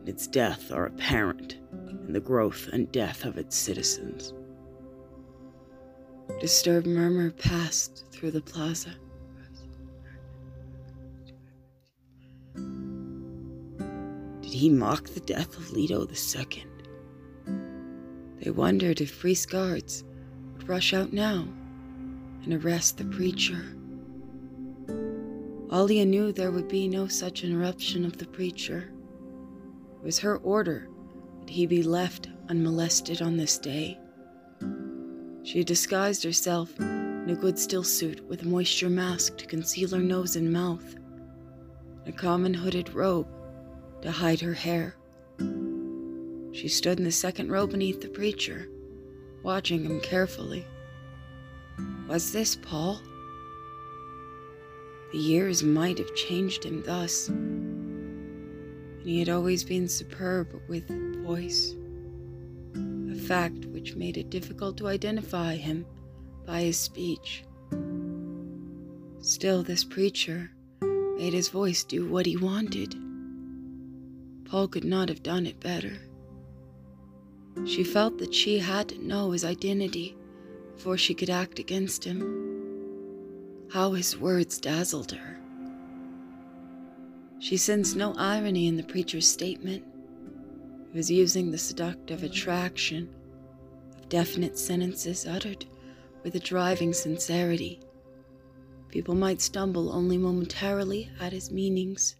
and 0.00 0.08
its 0.08 0.26
death 0.26 0.72
are 0.72 0.86
apparent 0.86 1.58
in 2.06 2.12
the 2.12 2.20
growth 2.20 2.68
and 2.72 2.90
death 2.90 3.24
of 3.24 3.38
its 3.38 3.56
citizens. 3.56 4.32
Disturbed 6.40 6.86
murmur 6.86 7.30
passed 7.30 8.06
through 8.10 8.32
the 8.32 8.40
plaza. 8.40 8.94
He 14.58 14.68
mock 14.68 15.04
the 15.04 15.20
death 15.20 15.56
of 15.56 15.70
Leto 15.70 16.06
II? 16.08 16.66
They 18.40 18.50
wondered 18.50 19.00
if 19.00 19.20
Priest 19.20 19.50
guards 19.50 20.02
would 20.52 20.68
rush 20.68 20.92
out 20.92 21.12
now 21.12 21.46
and 22.42 22.52
arrest 22.52 22.98
the 22.98 23.04
preacher. 23.04 23.76
Alia 25.72 26.04
knew 26.04 26.32
there 26.32 26.50
would 26.50 26.66
be 26.66 26.88
no 26.88 27.06
such 27.06 27.44
interruption 27.44 28.04
of 28.04 28.18
the 28.18 28.26
preacher. 28.26 28.90
It 30.00 30.04
was 30.04 30.18
her 30.18 30.38
order 30.38 30.88
that 31.40 31.50
he 31.50 31.66
be 31.66 31.84
left 31.84 32.28
unmolested 32.48 33.22
on 33.22 33.36
this 33.36 33.58
day. 33.58 33.96
She 35.44 35.62
disguised 35.62 36.24
herself 36.24 36.78
in 36.80 37.30
a 37.30 37.34
good 37.34 37.58
still 37.58 37.84
suit 37.84 38.26
with 38.28 38.42
a 38.42 38.46
moisture 38.46 38.90
mask 38.90 39.36
to 39.36 39.46
conceal 39.46 39.90
her 39.90 39.98
nose 39.98 40.34
and 40.34 40.52
mouth, 40.52 40.96
a 42.06 42.12
common 42.12 42.54
hooded 42.54 42.92
robe 42.92 43.28
to 44.02 44.10
hide 44.10 44.40
her 44.40 44.54
hair. 44.54 44.96
She 46.52 46.68
stood 46.68 46.98
in 46.98 47.04
the 47.04 47.12
second 47.12 47.50
row 47.50 47.66
beneath 47.66 48.00
the 48.00 48.08
preacher, 48.08 48.68
watching 49.42 49.84
him 49.84 50.00
carefully. 50.00 50.66
Was 52.08 52.32
this 52.32 52.56
Paul? 52.56 53.00
The 55.12 55.18
years 55.18 55.62
might 55.62 55.98
have 55.98 56.14
changed 56.14 56.64
him 56.64 56.82
thus, 56.82 57.28
and 57.28 59.06
he 59.06 59.18
had 59.18 59.28
always 59.28 59.64
been 59.64 59.88
superb 59.88 60.60
with 60.68 60.88
voice, 61.24 61.74
a 62.74 63.14
fact 63.14 63.66
which 63.66 63.94
made 63.94 64.16
it 64.16 64.30
difficult 64.30 64.76
to 64.78 64.88
identify 64.88 65.54
him 65.54 65.86
by 66.46 66.62
his 66.62 66.78
speech. 66.78 67.44
Still, 69.20 69.62
this 69.62 69.84
preacher 69.84 70.50
made 71.16 71.32
his 71.32 71.48
voice 71.48 71.84
do 71.84 72.06
what 72.08 72.26
he 72.26 72.36
wanted. 72.36 72.94
Paul 74.50 74.68
could 74.68 74.84
not 74.84 75.08
have 75.08 75.22
done 75.22 75.46
it 75.46 75.60
better. 75.60 75.98
She 77.66 77.84
felt 77.84 78.18
that 78.18 78.32
she 78.32 78.58
had 78.58 78.88
to 78.88 79.04
know 79.04 79.32
his 79.32 79.44
identity 79.44 80.16
before 80.74 80.96
she 80.96 81.12
could 81.12 81.28
act 81.28 81.58
against 81.58 82.04
him. 82.04 82.46
How 83.70 83.92
his 83.92 84.16
words 84.16 84.58
dazzled 84.58 85.12
her. 85.12 85.38
She 87.40 87.56
sensed 87.56 87.94
no 87.94 88.14
irony 88.14 88.66
in 88.66 88.76
the 88.76 88.82
preacher's 88.82 89.28
statement. 89.28 89.84
He 90.92 90.96
was 90.96 91.10
using 91.10 91.50
the 91.50 91.58
seductive 91.58 92.22
attraction 92.22 93.14
of 93.98 94.08
definite 94.08 94.58
sentences 94.58 95.26
uttered 95.26 95.66
with 96.22 96.34
a 96.34 96.40
driving 96.40 96.94
sincerity. 96.94 97.80
People 98.88 99.14
might 99.14 99.42
stumble 99.42 99.92
only 99.92 100.16
momentarily 100.16 101.10
at 101.20 101.32
his 101.32 101.50
meanings 101.50 102.16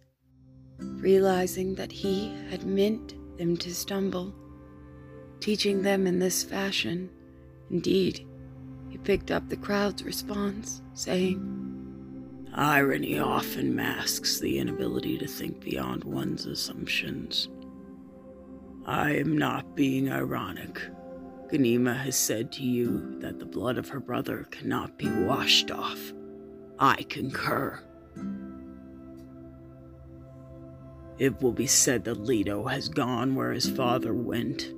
realizing 0.79 1.75
that 1.75 1.91
he 1.91 2.35
had 2.49 2.65
meant 2.65 3.15
them 3.37 3.57
to 3.57 3.73
stumble, 3.73 4.33
teaching 5.39 5.81
them 5.81 6.07
in 6.07 6.19
this 6.19 6.43
fashion. 6.43 7.09
Indeed, 7.69 8.25
he 8.89 8.97
picked 8.97 9.31
up 9.31 9.47
the 9.47 9.57
crowd's 9.57 10.03
response, 10.03 10.81
saying, 10.93 11.55
Irony 12.53 13.19
often 13.19 13.75
masks 13.75 14.39
the 14.39 14.57
inability 14.57 15.17
to 15.19 15.27
think 15.27 15.59
beyond 15.59 16.03
one's 16.03 16.45
assumptions. 16.45 17.47
I 18.85 19.11
am 19.11 19.37
not 19.37 19.75
being 19.75 20.11
ironic. 20.11 20.81
Ghanima 21.51 21.95
has 21.95 22.15
said 22.15 22.51
to 22.53 22.63
you 22.63 23.19
that 23.19 23.39
the 23.39 23.45
blood 23.45 23.77
of 23.77 23.89
her 23.89 23.99
brother 23.99 24.47
cannot 24.49 24.97
be 24.97 25.09
washed 25.09 25.71
off. 25.71 26.11
I 26.79 27.03
concur. 27.03 27.79
It 31.19 31.41
will 31.41 31.51
be 31.51 31.67
said 31.67 32.05
that 32.05 32.25
Leto 32.25 32.63
has 32.65 32.87
gone 32.87 33.35
where 33.35 33.51
his 33.51 33.69
father 33.69 34.13
went, 34.13 34.73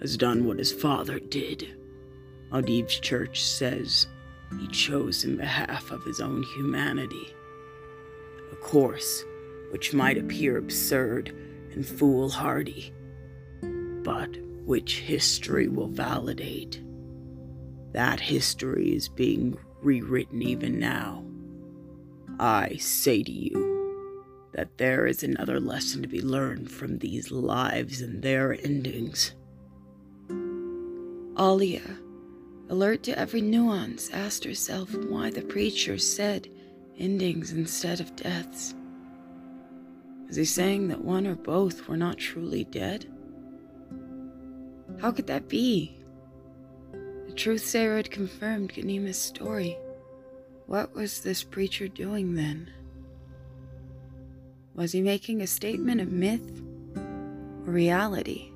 has 0.00 0.16
done 0.16 0.46
what 0.46 0.58
his 0.58 0.72
father 0.72 1.18
did. 1.18 1.76
Audiv's 2.50 2.98
church 2.98 3.42
says 3.42 4.06
he 4.58 4.66
chose 4.68 5.24
in 5.24 5.36
behalf 5.36 5.90
of 5.90 6.02
his 6.04 6.20
own 6.20 6.42
humanity. 6.42 7.34
A 8.50 8.56
course 8.56 9.22
which 9.70 9.92
might 9.92 10.16
appear 10.16 10.56
absurd 10.56 11.34
and 11.72 11.86
foolhardy, 11.86 12.94
but 14.02 14.38
which 14.64 15.00
history 15.00 15.68
will 15.68 15.88
validate. 15.88 16.80
That 17.92 18.20
history 18.20 18.94
is 18.94 19.08
being 19.08 19.58
rewritten 19.82 20.40
even 20.40 20.78
now. 20.78 21.24
I 22.40 22.76
say 22.76 23.22
to 23.22 23.32
you, 23.32 23.67
that 24.58 24.76
there 24.76 25.06
is 25.06 25.22
another 25.22 25.60
lesson 25.60 26.02
to 26.02 26.08
be 26.08 26.20
learned 26.20 26.68
from 26.68 26.98
these 26.98 27.30
lives 27.30 28.00
and 28.00 28.20
their 28.20 28.54
endings. 28.64 29.32
Alia, 31.38 31.96
alert 32.68 33.04
to 33.04 33.16
every 33.16 33.40
nuance, 33.40 34.10
asked 34.10 34.42
herself 34.42 34.92
why 34.96 35.30
the 35.30 35.42
preacher 35.42 35.96
said 35.96 36.48
endings 36.98 37.52
instead 37.52 38.00
of 38.00 38.16
deaths. 38.16 38.74
Was 40.26 40.34
he 40.34 40.44
saying 40.44 40.88
that 40.88 41.04
one 41.04 41.28
or 41.28 41.36
both 41.36 41.86
were 41.86 41.96
not 41.96 42.18
truly 42.18 42.64
dead? 42.64 43.06
How 45.00 45.12
could 45.12 45.28
that 45.28 45.48
be? 45.48 46.00
The 47.28 47.32
truth-sayer 47.32 47.96
had 47.96 48.10
confirmed 48.10 48.72
Ghanima's 48.74 49.20
story. 49.20 49.78
What 50.66 50.96
was 50.96 51.20
this 51.20 51.44
preacher 51.44 51.86
doing 51.86 52.34
then? 52.34 52.72
Was 54.78 54.92
he 54.92 55.02
making 55.02 55.42
a 55.42 55.46
statement 55.48 56.00
of 56.00 56.12
myth 56.12 56.62
or 57.66 57.72
reality? 57.72 58.52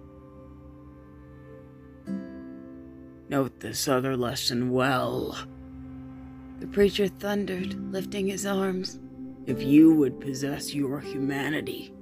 Note 3.28 3.58
this 3.58 3.88
other 3.88 4.16
lesson 4.16 4.70
well. 4.70 5.36
The 6.60 6.68
preacher 6.68 7.08
thundered, 7.08 7.74
lifting 7.92 8.28
his 8.28 8.46
arms. 8.46 9.00
If 9.46 9.64
you 9.64 9.94
would 9.94 10.20
possess 10.20 10.72
your 10.72 11.00
humanity, 11.00 11.92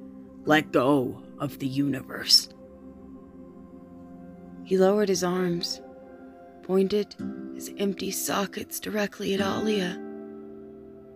let 0.44 0.70
go 0.70 1.22
of 1.38 1.59
the 1.59 1.66
universe. 1.66 2.50
He 4.64 4.76
lowered 4.76 5.09
his 5.09 5.24
arms, 5.24 5.80
pointed 6.62 7.16
his 7.54 7.72
empty 7.78 8.11
sockets 8.11 8.80
directly 8.80 9.33
at 9.33 9.40
Alia. 9.40 9.98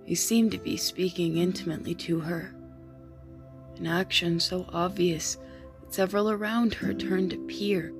He 0.06 0.14
seemed 0.14 0.52
to 0.52 0.58
be 0.58 0.78
speaking 0.78 1.36
intimately 1.36 1.94
to 1.96 2.20
her, 2.20 2.53
an 3.78 3.86
action 3.86 4.40
so 4.40 4.66
obvious 4.72 5.36
that 5.80 5.94
several 5.94 6.30
around 6.30 6.74
her 6.74 6.94
turned 6.94 7.30
to 7.30 7.38
peer 7.46 7.92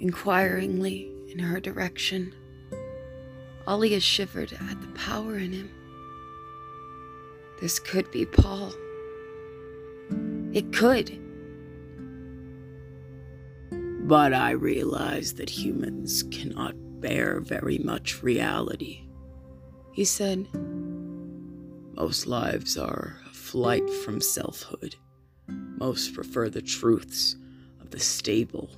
inquiringly 0.00 1.10
in 1.28 1.38
her 1.38 1.60
direction. 1.60 2.34
Alia 3.68 4.00
shivered 4.00 4.52
at 4.52 4.80
the 4.80 4.88
power 4.88 5.36
in 5.36 5.52
him. 5.52 5.70
This 7.60 7.78
could 7.78 8.10
be 8.10 8.26
Paul. 8.26 8.72
It 10.52 10.72
could. 10.72 11.20
But 14.06 14.34
I 14.34 14.50
realize 14.50 15.34
that 15.34 15.48
humans 15.48 16.24
cannot 16.24 16.74
bear 17.00 17.40
very 17.40 17.78
much 17.78 18.22
reality. 18.22 19.08
He 19.92 20.04
said, 20.04 20.46
Most 21.94 22.26
lives 22.26 22.76
are 22.76 23.18
a 23.26 23.32
flight 23.32 23.88
from 23.88 24.20
selfhood. 24.20 24.96
Most 25.76 26.14
prefer 26.14 26.48
the 26.48 26.62
truths 26.62 27.36
of 27.80 27.90
the 27.90 28.00
stable. 28.00 28.70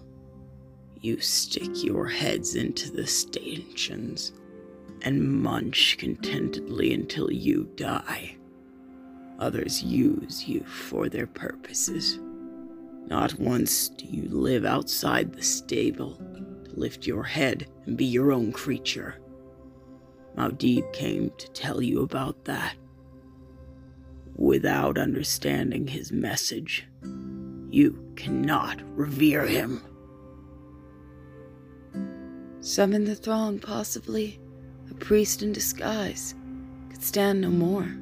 You 1.01 1.21
stick 1.21 1.85
your 1.85 2.09
heads 2.09 2.55
into 2.55 2.91
the 2.91 3.07
stanchions 3.07 4.33
and 5.03 5.43
munch 5.43 5.99
contentedly 5.99 6.93
until 6.95 7.31
you 7.31 7.71
die. 7.77 8.37
Others 9.39 9.83
use 9.83 10.49
you 10.49 10.65
for 10.65 11.09
their 11.09 11.27
purposes. 11.27 12.19
Not 13.07 13.39
once 13.39 13.91
do 13.91 14.07
you 14.07 14.29
live 14.29 14.65
outside 14.65 15.33
the 15.33 15.43
stable 15.43 16.17
to 16.65 16.71
lift 16.75 17.07
your 17.07 17.23
head 17.23 17.69
and 17.85 17.97
be 17.97 18.07
your 18.07 18.33
own 18.33 18.51
creature. 18.51 19.17
Muad'Dib 20.37 20.93
came 20.93 21.31
to 21.39 21.49
tell 21.53 21.83
you 21.83 22.03
about 22.03 22.45
that. 22.47 22.75
Without 24.37 24.99
understanding 24.99 25.87
his 25.87 26.13
message, 26.13 26.87
you 27.71 28.13
cannot 28.17 28.83
revere 28.95 29.47
him. 29.47 29.83
Some 32.61 32.93
in 32.93 33.05
the 33.05 33.15
throng, 33.15 33.59
possibly 33.59 34.39
a 34.91 34.95
priest 34.95 35.43
in 35.43 35.55
disguise, 35.55 36.35
could 36.91 37.03
stand 37.03 37.41
no 37.41 37.49
more. 37.49 37.97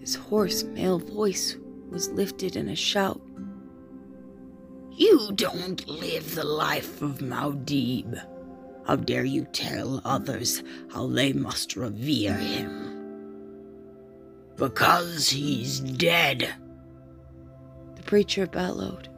His 0.00 0.16
hoarse 0.16 0.64
male 0.64 0.98
voice 0.98 1.56
was 1.88 2.10
lifted 2.10 2.56
in 2.56 2.68
a 2.68 2.76
shout. 2.76 3.20
You 4.90 5.30
don't 5.36 5.86
live 5.88 6.34
the 6.34 6.44
life 6.44 7.00
of 7.00 7.18
Muad'Dib. 7.18 8.20
How 8.86 8.96
dare 8.96 9.24
you 9.24 9.44
tell 9.52 10.00
others 10.04 10.64
how 10.90 11.06
they 11.06 11.32
must 11.32 11.76
revere 11.76 12.34
him? 12.34 12.87
Because 14.58 15.28
he's 15.28 15.78
dead. 15.78 16.52
The 17.94 18.02
preacher 18.02 18.44
bellowed. 18.44 19.08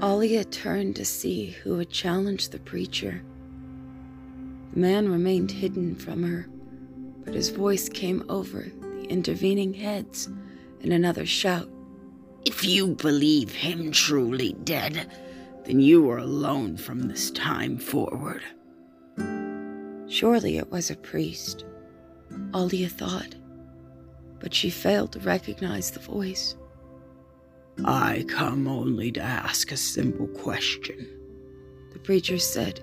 Alia 0.00 0.44
turned 0.44 0.94
to 0.94 1.04
see 1.04 1.46
who 1.46 1.76
had 1.78 1.90
challenged 1.90 2.52
the 2.52 2.60
preacher. 2.60 3.20
The 4.74 4.78
man 4.78 5.10
remained 5.10 5.50
hidden 5.50 5.96
from 5.96 6.22
her, 6.22 6.48
but 7.24 7.34
his 7.34 7.48
voice 7.48 7.88
came 7.88 8.24
over 8.28 8.70
the 8.80 9.06
intervening 9.08 9.74
heads 9.74 10.28
in 10.82 10.92
another 10.92 11.26
shout. 11.26 11.68
If 12.44 12.64
you 12.64 12.88
believe 12.88 13.52
him 13.52 13.92
truly 13.92 14.54
dead, 14.64 15.10
then 15.64 15.80
you 15.80 16.10
are 16.10 16.18
alone 16.18 16.76
from 16.76 17.02
this 17.02 17.30
time 17.30 17.78
forward. 17.78 18.42
Surely 20.08 20.56
it 20.56 20.70
was 20.70 20.90
a 20.90 20.96
priest, 20.96 21.64
Alia 22.54 22.88
thought, 22.88 23.34
but 24.38 24.54
she 24.54 24.70
failed 24.70 25.12
to 25.12 25.20
recognize 25.20 25.90
the 25.90 26.00
voice. 26.00 26.56
I 27.84 28.24
come 28.28 28.66
only 28.66 29.12
to 29.12 29.20
ask 29.20 29.70
a 29.70 29.76
simple 29.76 30.26
question, 30.28 31.06
the 31.92 31.98
preacher 31.98 32.38
said. 32.38 32.80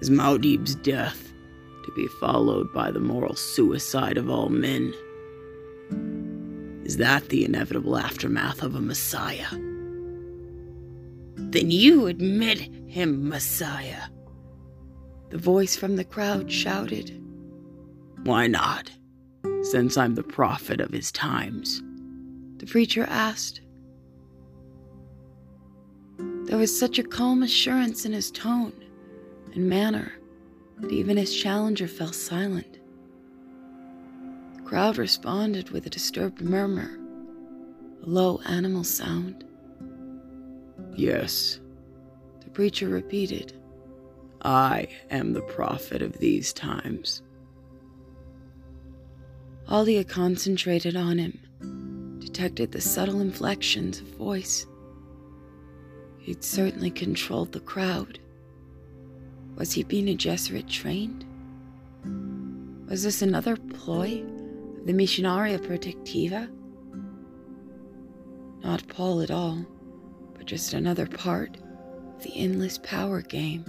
Is 0.00 0.10
Muad'Dib's 0.10 0.74
death 0.76 1.32
to 1.84 1.92
be 1.94 2.06
followed 2.20 2.72
by 2.72 2.90
the 2.90 3.00
moral 3.00 3.36
suicide 3.36 4.18
of 4.18 4.28
all 4.28 4.48
men? 4.48 4.92
Is 6.84 6.98
that 6.98 7.30
the 7.30 7.44
inevitable 7.44 7.96
aftermath 7.96 8.62
of 8.62 8.74
a 8.74 8.80
Messiah? 8.80 9.48
Then 11.36 11.70
you 11.70 12.06
admit 12.06 12.58
him 12.86 13.28
Messiah. 13.28 14.02
The 15.30 15.38
voice 15.38 15.76
from 15.76 15.96
the 15.96 16.04
crowd 16.04 16.52
shouted. 16.52 17.20
Why 18.24 18.46
not? 18.46 18.90
Since 19.62 19.96
I'm 19.96 20.14
the 20.14 20.22
prophet 20.22 20.80
of 20.80 20.90
his 20.90 21.10
times. 21.10 21.82
The 22.58 22.66
preacher 22.66 23.06
asked. 23.08 23.62
There 26.44 26.58
was 26.58 26.78
such 26.78 26.98
a 26.98 27.02
calm 27.02 27.42
assurance 27.42 28.04
in 28.04 28.12
his 28.12 28.30
tone 28.30 28.74
and 29.54 29.68
manner 29.68 30.12
that 30.78 30.92
even 30.92 31.16
his 31.16 31.34
challenger 31.34 31.88
fell 31.88 32.12
silent. 32.12 32.73
The 34.74 34.80
crowd 34.80 34.98
responded 34.98 35.70
with 35.70 35.86
a 35.86 35.88
disturbed 35.88 36.40
murmur, 36.40 36.98
a 38.02 38.10
low 38.10 38.40
animal 38.44 38.82
sound. 38.82 39.44
Yes, 40.96 41.60
the 42.40 42.50
preacher 42.50 42.88
repeated. 42.88 43.52
I 44.42 44.88
am 45.10 45.32
the 45.32 45.42
prophet 45.42 46.02
of 46.02 46.18
these 46.18 46.52
times. 46.52 47.22
Alia 49.70 50.02
concentrated 50.02 50.96
on 50.96 51.18
him, 51.18 52.18
detected 52.18 52.72
the 52.72 52.80
subtle 52.80 53.20
inflections 53.20 54.00
of 54.00 54.08
voice. 54.16 54.66
He'd 56.18 56.42
certainly 56.42 56.90
controlled 56.90 57.52
the 57.52 57.60
crowd. 57.60 58.18
Was 59.54 59.70
he 59.70 59.84
being 59.84 60.08
a 60.08 60.16
Gesserit 60.16 60.68
trained? 60.68 61.24
Was 62.88 63.04
this 63.04 63.22
another 63.22 63.54
ploy 63.56 64.24
the 64.84 64.92
Missionaria 64.92 65.58
Protectiva? 65.58 66.50
Not 68.62 68.86
Paul 68.88 69.22
at 69.22 69.30
all, 69.30 69.64
but 70.36 70.44
just 70.44 70.74
another 70.74 71.06
part 71.06 71.56
of 72.16 72.22
the 72.22 72.36
endless 72.36 72.78
power 72.78 73.22
game. 73.22 73.64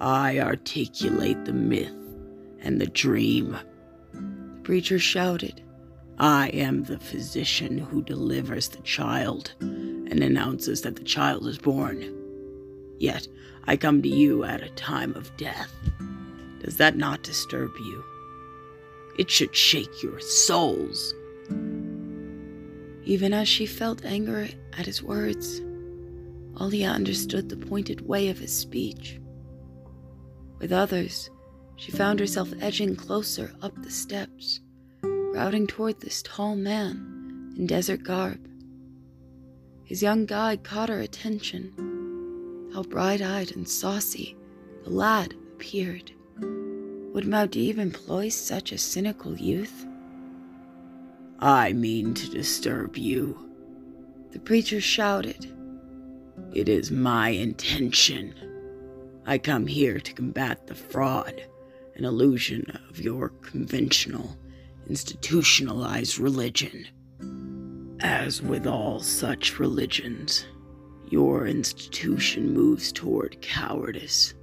I 0.00 0.38
articulate 0.40 1.44
the 1.44 1.52
myth 1.52 1.92
and 2.60 2.80
the 2.80 2.86
dream. 2.86 3.58
The 4.12 4.60
preacher 4.62 4.98
shouted. 4.98 5.62
I 6.18 6.48
am 6.48 6.84
the 6.84 6.98
physician 6.98 7.76
who 7.76 8.02
delivers 8.02 8.68
the 8.68 8.82
child 8.82 9.52
and 9.60 10.22
announces 10.22 10.80
that 10.82 10.96
the 10.96 11.04
child 11.04 11.46
is 11.46 11.58
born. 11.58 12.14
Yet 12.98 13.28
I 13.66 13.76
come 13.76 14.00
to 14.00 14.08
you 14.08 14.44
at 14.44 14.62
a 14.62 14.70
time 14.70 15.14
of 15.14 15.34
death. 15.36 15.72
Does 16.62 16.78
that 16.78 16.96
not 16.96 17.22
disturb 17.22 17.72
you? 17.78 18.04
It 19.20 19.30
should 19.30 19.54
shake 19.54 20.02
your 20.02 20.18
souls. 20.18 21.12
Even 23.04 23.34
as 23.34 23.48
she 23.48 23.66
felt 23.66 24.02
anger 24.02 24.48
at 24.78 24.86
his 24.86 25.02
words, 25.02 25.60
Alia 26.58 26.88
understood 26.88 27.50
the 27.50 27.58
pointed 27.58 28.00
way 28.08 28.30
of 28.30 28.38
his 28.38 28.50
speech. 28.50 29.20
With 30.58 30.72
others, 30.72 31.28
she 31.76 31.92
found 31.92 32.18
herself 32.18 32.50
edging 32.62 32.96
closer 32.96 33.52
up 33.60 33.74
the 33.82 33.90
steps, 33.90 34.62
routing 35.02 35.66
toward 35.66 36.00
this 36.00 36.22
tall 36.22 36.56
man 36.56 37.52
in 37.58 37.66
desert 37.66 38.02
garb. 38.02 38.48
His 39.84 40.02
young 40.02 40.24
guide 40.24 40.64
caught 40.64 40.88
her 40.88 41.00
attention 41.00 42.70
how 42.72 42.84
bright 42.84 43.20
eyed 43.20 43.54
and 43.54 43.68
saucy 43.68 44.34
the 44.84 44.88
lad 44.88 45.34
appeared. 45.56 46.10
Would 47.12 47.24
Muad'Dib 47.24 47.78
employ 47.78 48.28
such 48.28 48.70
a 48.70 48.78
cynical 48.78 49.36
youth? 49.36 49.84
I 51.40 51.72
mean 51.72 52.14
to 52.14 52.30
disturb 52.30 52.96
you, 52.96 53.50
the 54.30 54.38
preacher 54.38 54.80
shouted. 54.80 55.52
It 56.54 56.68
is 56.68 56.92
my 56.92 57.30
intention. 57.30 58.34
I 59.26 59.38
come 59.38 59.66
here 59.66 59.98
to 59.98 60.12
combat 60.12 60.68
the 60.68 60.76
fraud 60.76 61.42
and 61.96 62.06
illusion 62.06 62.78
of 62.88 63.00
your 63.00 63.30
conventional, 63.42 64.36
institutionalized 64.88 66.18
religion. 66.18 66.86
As 67.98 68.40
with 68.40 68.68
all 68.68 69.00
such 69.00 69.58
religions, 69.58 70.46
your 71.08 71.48
institution 71.48 72.54
moves 72.54 72.92
toward 72.92 73.40
cowardice. 73.42 74.34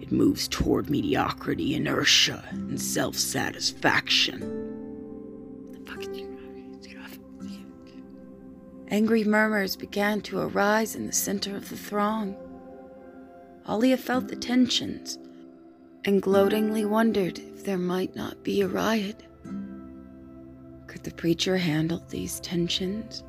It 0.00 0.12
moves 0.12 0.48
toward 0.48 0.90
mediocrity, 0.90 1.74
inertia, 1.74 2.44
and 2.50 2.80
self 2.80 3.16
satisfaction. 3.16 4.68
Angry 8.90 9.22
murmurs 9.22 9.76
began 9.76 10.22
to 10.22 10.38
arise 10.38 10.96
in 10.96 11.06
the 11.06 11.12
center 11.12 11.54
of 11.54 11.68
the 11.68 11.76
throng. 11.76 12.34
Alia 13.68 13.98
felt 13.98 14.28
the 14.28 14.36
tensions 14.36 15.18
and 16.06 16.22
gloatingly 16.22 16.86
wondered 16.86 17.38
if 17.38 17.64
there 17.64 17.76
might 17.76 18.16
not 18.16 18.42
be 18.42 18.62
a 18.62 18.68
riot. 18.68 19.24
Could 20.86 21.04
the 21.04 21.12
preacher 21.12 21.58
handle 21.58 22.02
these 22.08 22.40
tensions? 22.40 23.22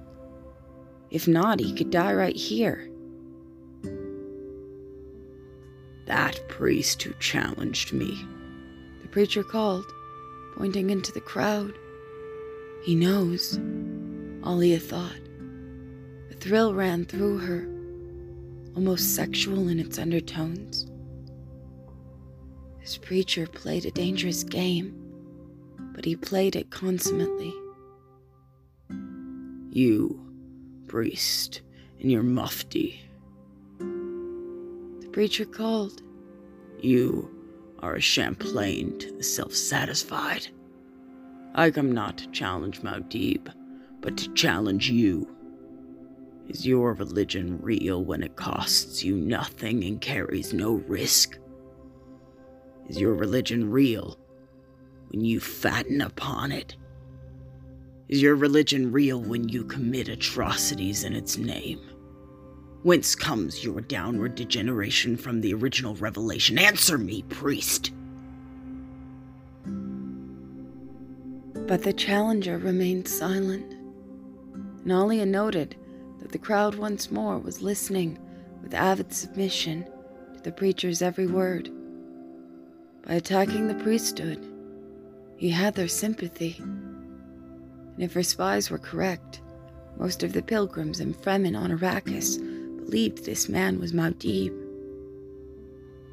If 1.11 1.27
not, 1.27 1.59
he 1.59 1.73
could 1.73 1.89
die 1.89 2.13
right 2.13 2.35
here. 2.35 2.89
That 6.09 6.41
priest 6.49 7.03
who 7.03 7.13
challenged 7.19 7.93
me, 7.93 8.25
the 9.03 9.07
preacher 9.09 9.43
called, 9.43 9.85
pointing 10.57 10.89
into 10.89 11.11
the 11.11 11.21
crowd. 11.21 11.75
He 12.83 12.95
knows, 12.95 13.59
Alia 14.43 14.79
thought. 14.79 15.19
A 16.31 16.33
thrill 16.33 16.73
ran 16.73 17.05
through 17.05 17.37
her, 17.37 17.69
almost 18.75 19.13
sexual 19.13 19.67
in 19.67 19.79
its 19.79 19.99
undertones. 19.99 20.87
This 22.79 22.97
preacher 22.97 23.45
played 23.45 23.85
a 23.85 23.91
dangerous 23.91 24.43
game, 24.43 24.95
but 25.93 26.05
he 26.05 26.15
played 26.15 26.55
it 26.55 26.71
consummately. 26.71 27.53
You, 29.69 30.19
priest, 30.87 31.61
in 31.99 32.09
your 32.09 32.23
mufti. 32.23 32.99
Preacher 35.19 35.43
called. 35.43 36.01
You 36.79 37.29
are 37.79 37.95
a 37.95 37.99
chaplain 37.99 38.97
to 38.99 39.11
the 39.17 39.21
self 39.21 39.53
satisfied. 39.53 40.47
I 41.53 41.71
come 41.71 41.91
not 41.91 42.19
to 42.19 42.31
challenge 42.31 42.81
Muad'Dib, 42.83 43.51
but 43.99 44.15
to 44.15 44.33
challenge 44.33 44.89
you. 44.89 45.29
Is 46.47 46.65
your 46.65 46.93
religion 46.93 47.59
real 47.61 48.01
when 48.01 48.23
it 48.23 48.37
costs 48.37 49.03
you 49.03 49.17
nothing 49.17 49.83
and 49.83 49.99
carries 49.99 50.53
no 50.53 50.75
risk? 50.87 51.37
Is 52.87 52.97
your 52.97 53.13
religion 53.13 53.69
real 53.69 54.17
when 55.09 55.25
you 55.25 55.41
fatten 55.41 55.99
upon 55.99 56.53
it? 56.53 56.77
Is 58.07 58.21
your 58.21 58.37
religion 58.37 58.93
real 58.93 59.21
when 59.21 59.49
you 59.49 59.65
commit 59.65 60.07
atrocities 60.07 61.03
in 61.03 61.11
its 61.11 61.37
name? 61.37 61.88
Whence 62.81 63.13
comes 63.13 63.61
your 63.61 63.81
downward 63.81 64.35
degeneration 64.35 65.17
from 65.17 65.41
the 65.41 65.53
original 65.53 65.95
revelation? 65.95 66.57
Answer 66.57 66.97
me, 66.97 67.23
priest! 67.23 67.91
But 71.53 71.83
the 71.83 71.91
challenger 71.91 72.57
remained 72.57 73.07
silent. 73.07 73.75
Alia 74.89 75.25
noted 75.25 75.75
that 76.19 76.31
the 76.31 76.37
crowd 76.37 76.75
once 76.75 77.11
more 77.11 77.37
was 77.37 77.61
listening 77.61 78.17
with 78.63 78.73
avid 78.73 79.13
submission 79.13 79.85
to 80.35 80.41
the 80.41 80.51
preacher's 80.53 81.01
every 81.01 81.27
word. 81.27 81.69
By 83.05 83.15
attacking 83.15 83.67
the 83.67 83.75
priesthood, 83.83 84.41
he 85.35 85.49
had 85.49 85.75
their 85.75 85.89
sympathy. 85.89 86.55
And 86.59 87.97
if 87.97 88.13
her 88.13 88.23
spies 88.23 88.71
were 88.71 88.79
correct, 88.79 89.41
most 89.97 90.23
of 90.23 90.31
the 90.31 90.41
pilgrims 90.41 91.01
and 91.01 91.13
Fremen 91.13 91.59
on 91.59 91.77
Arrakis 91.77 92.39
believed 92.89 93.23
this 93.23 93.47
man 93.47 93.79
was 93.79 93.93
Muad'Dib. 93.93 94.51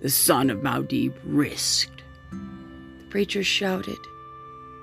The 0.02 0.10
son 0.10 0.50
of 0.50 0.58
Muad'Dib 0.58 1.14
risked. 1.24 2.02
The 2.30 3.04
preacher 3.08 3.42
shouted. 3.42 3.96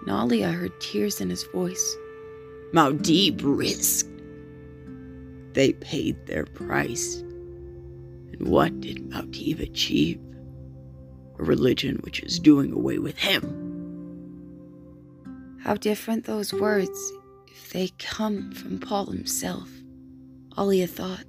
Alia 0.10 0.52
heard 0.52 0.82
tears 0.82 1.22
in 1.22 1.30
his 1.30 1.44
voice. 1.44 1.96
Muad'Dib 2.74 3.42
risked. 3.44 4.10
They 5.54 5.74
paid 5.74 6.26
their 6.26 6.46
price. 6.46 7.18
And 7.18 8.48
what 8.48 8.82
did 8.82 9.12
Muad'Dib 9.12 9.60
achieve? 9.60 10.20
a 11.38 11.44
religion 11.44 11.98
which 12.04 12.24
is 12.24 12.40
doing 12.40 12.72
away 12.72 12.98
with 12.98 13.18
him. 13.18 13.44
How 15.62 15.76
different 15.76 16.26
those 16.26 16.54
words 16.54 17.14
if 17.52 17.72
they 17.72 17.90
come 18.00 18.52
from 18.52 18.80
Paul 18.80 19.08
himself, 19.08 19.70
Alia 20.58 20.88
thought. 20.88 21.26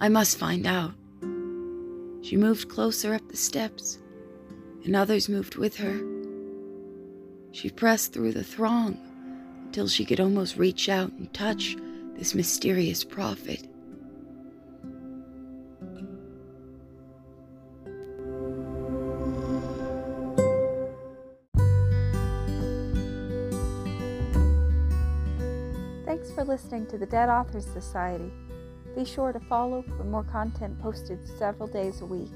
I 0.00 0.08
must 0.08 0.38
find 0.38 0.64
out. 0.66 0.92
She 2.22 2.36
moved 2.36 2.68
closer 2.68 3.14
up 3.14 3.28
the 3.28 3.36
steps, 3.36 3.98
and 4.84 4.94
others 4.94 5.28
moved 5.28 5.56
with 5.56 5.76
her. 5.78 6.00
She 7.50 7.70
pressed 7.70 8.12
through 8.12 8.32
the 8.32 8.44
throng 8.44 8.96
until 9.64 9.88
she 9.88 10.04
could 10.04 10.20
almost 10.20 10.56
reach 10.56 10.88
out 10.88 11.10
and 11.12 11.32
touch 11.34 11.76
this 12.14 12.34
mysterious 12.34 13.02
prophet. 13.02 13.66
Thanks 26.04 26.30
for 26.32 26.44
listening 26.44 26.86
to 26.86 26.98
the 26.98 27.06
Dead 27.06 27.28
Authors 27.28 27.66
Society. 27.66 28.30
Be 28.98 29.04
sure 29.04 29.32
to 29.32 29.38
follow 29.38 29.84
for 29.96 30.02
more 30.02 30.24
content 30.24 30.76
posted 30.80 31.20
several 31.38 31.68
days 31.68 32.00
a 32.00 32.04
week. 32.04 32.32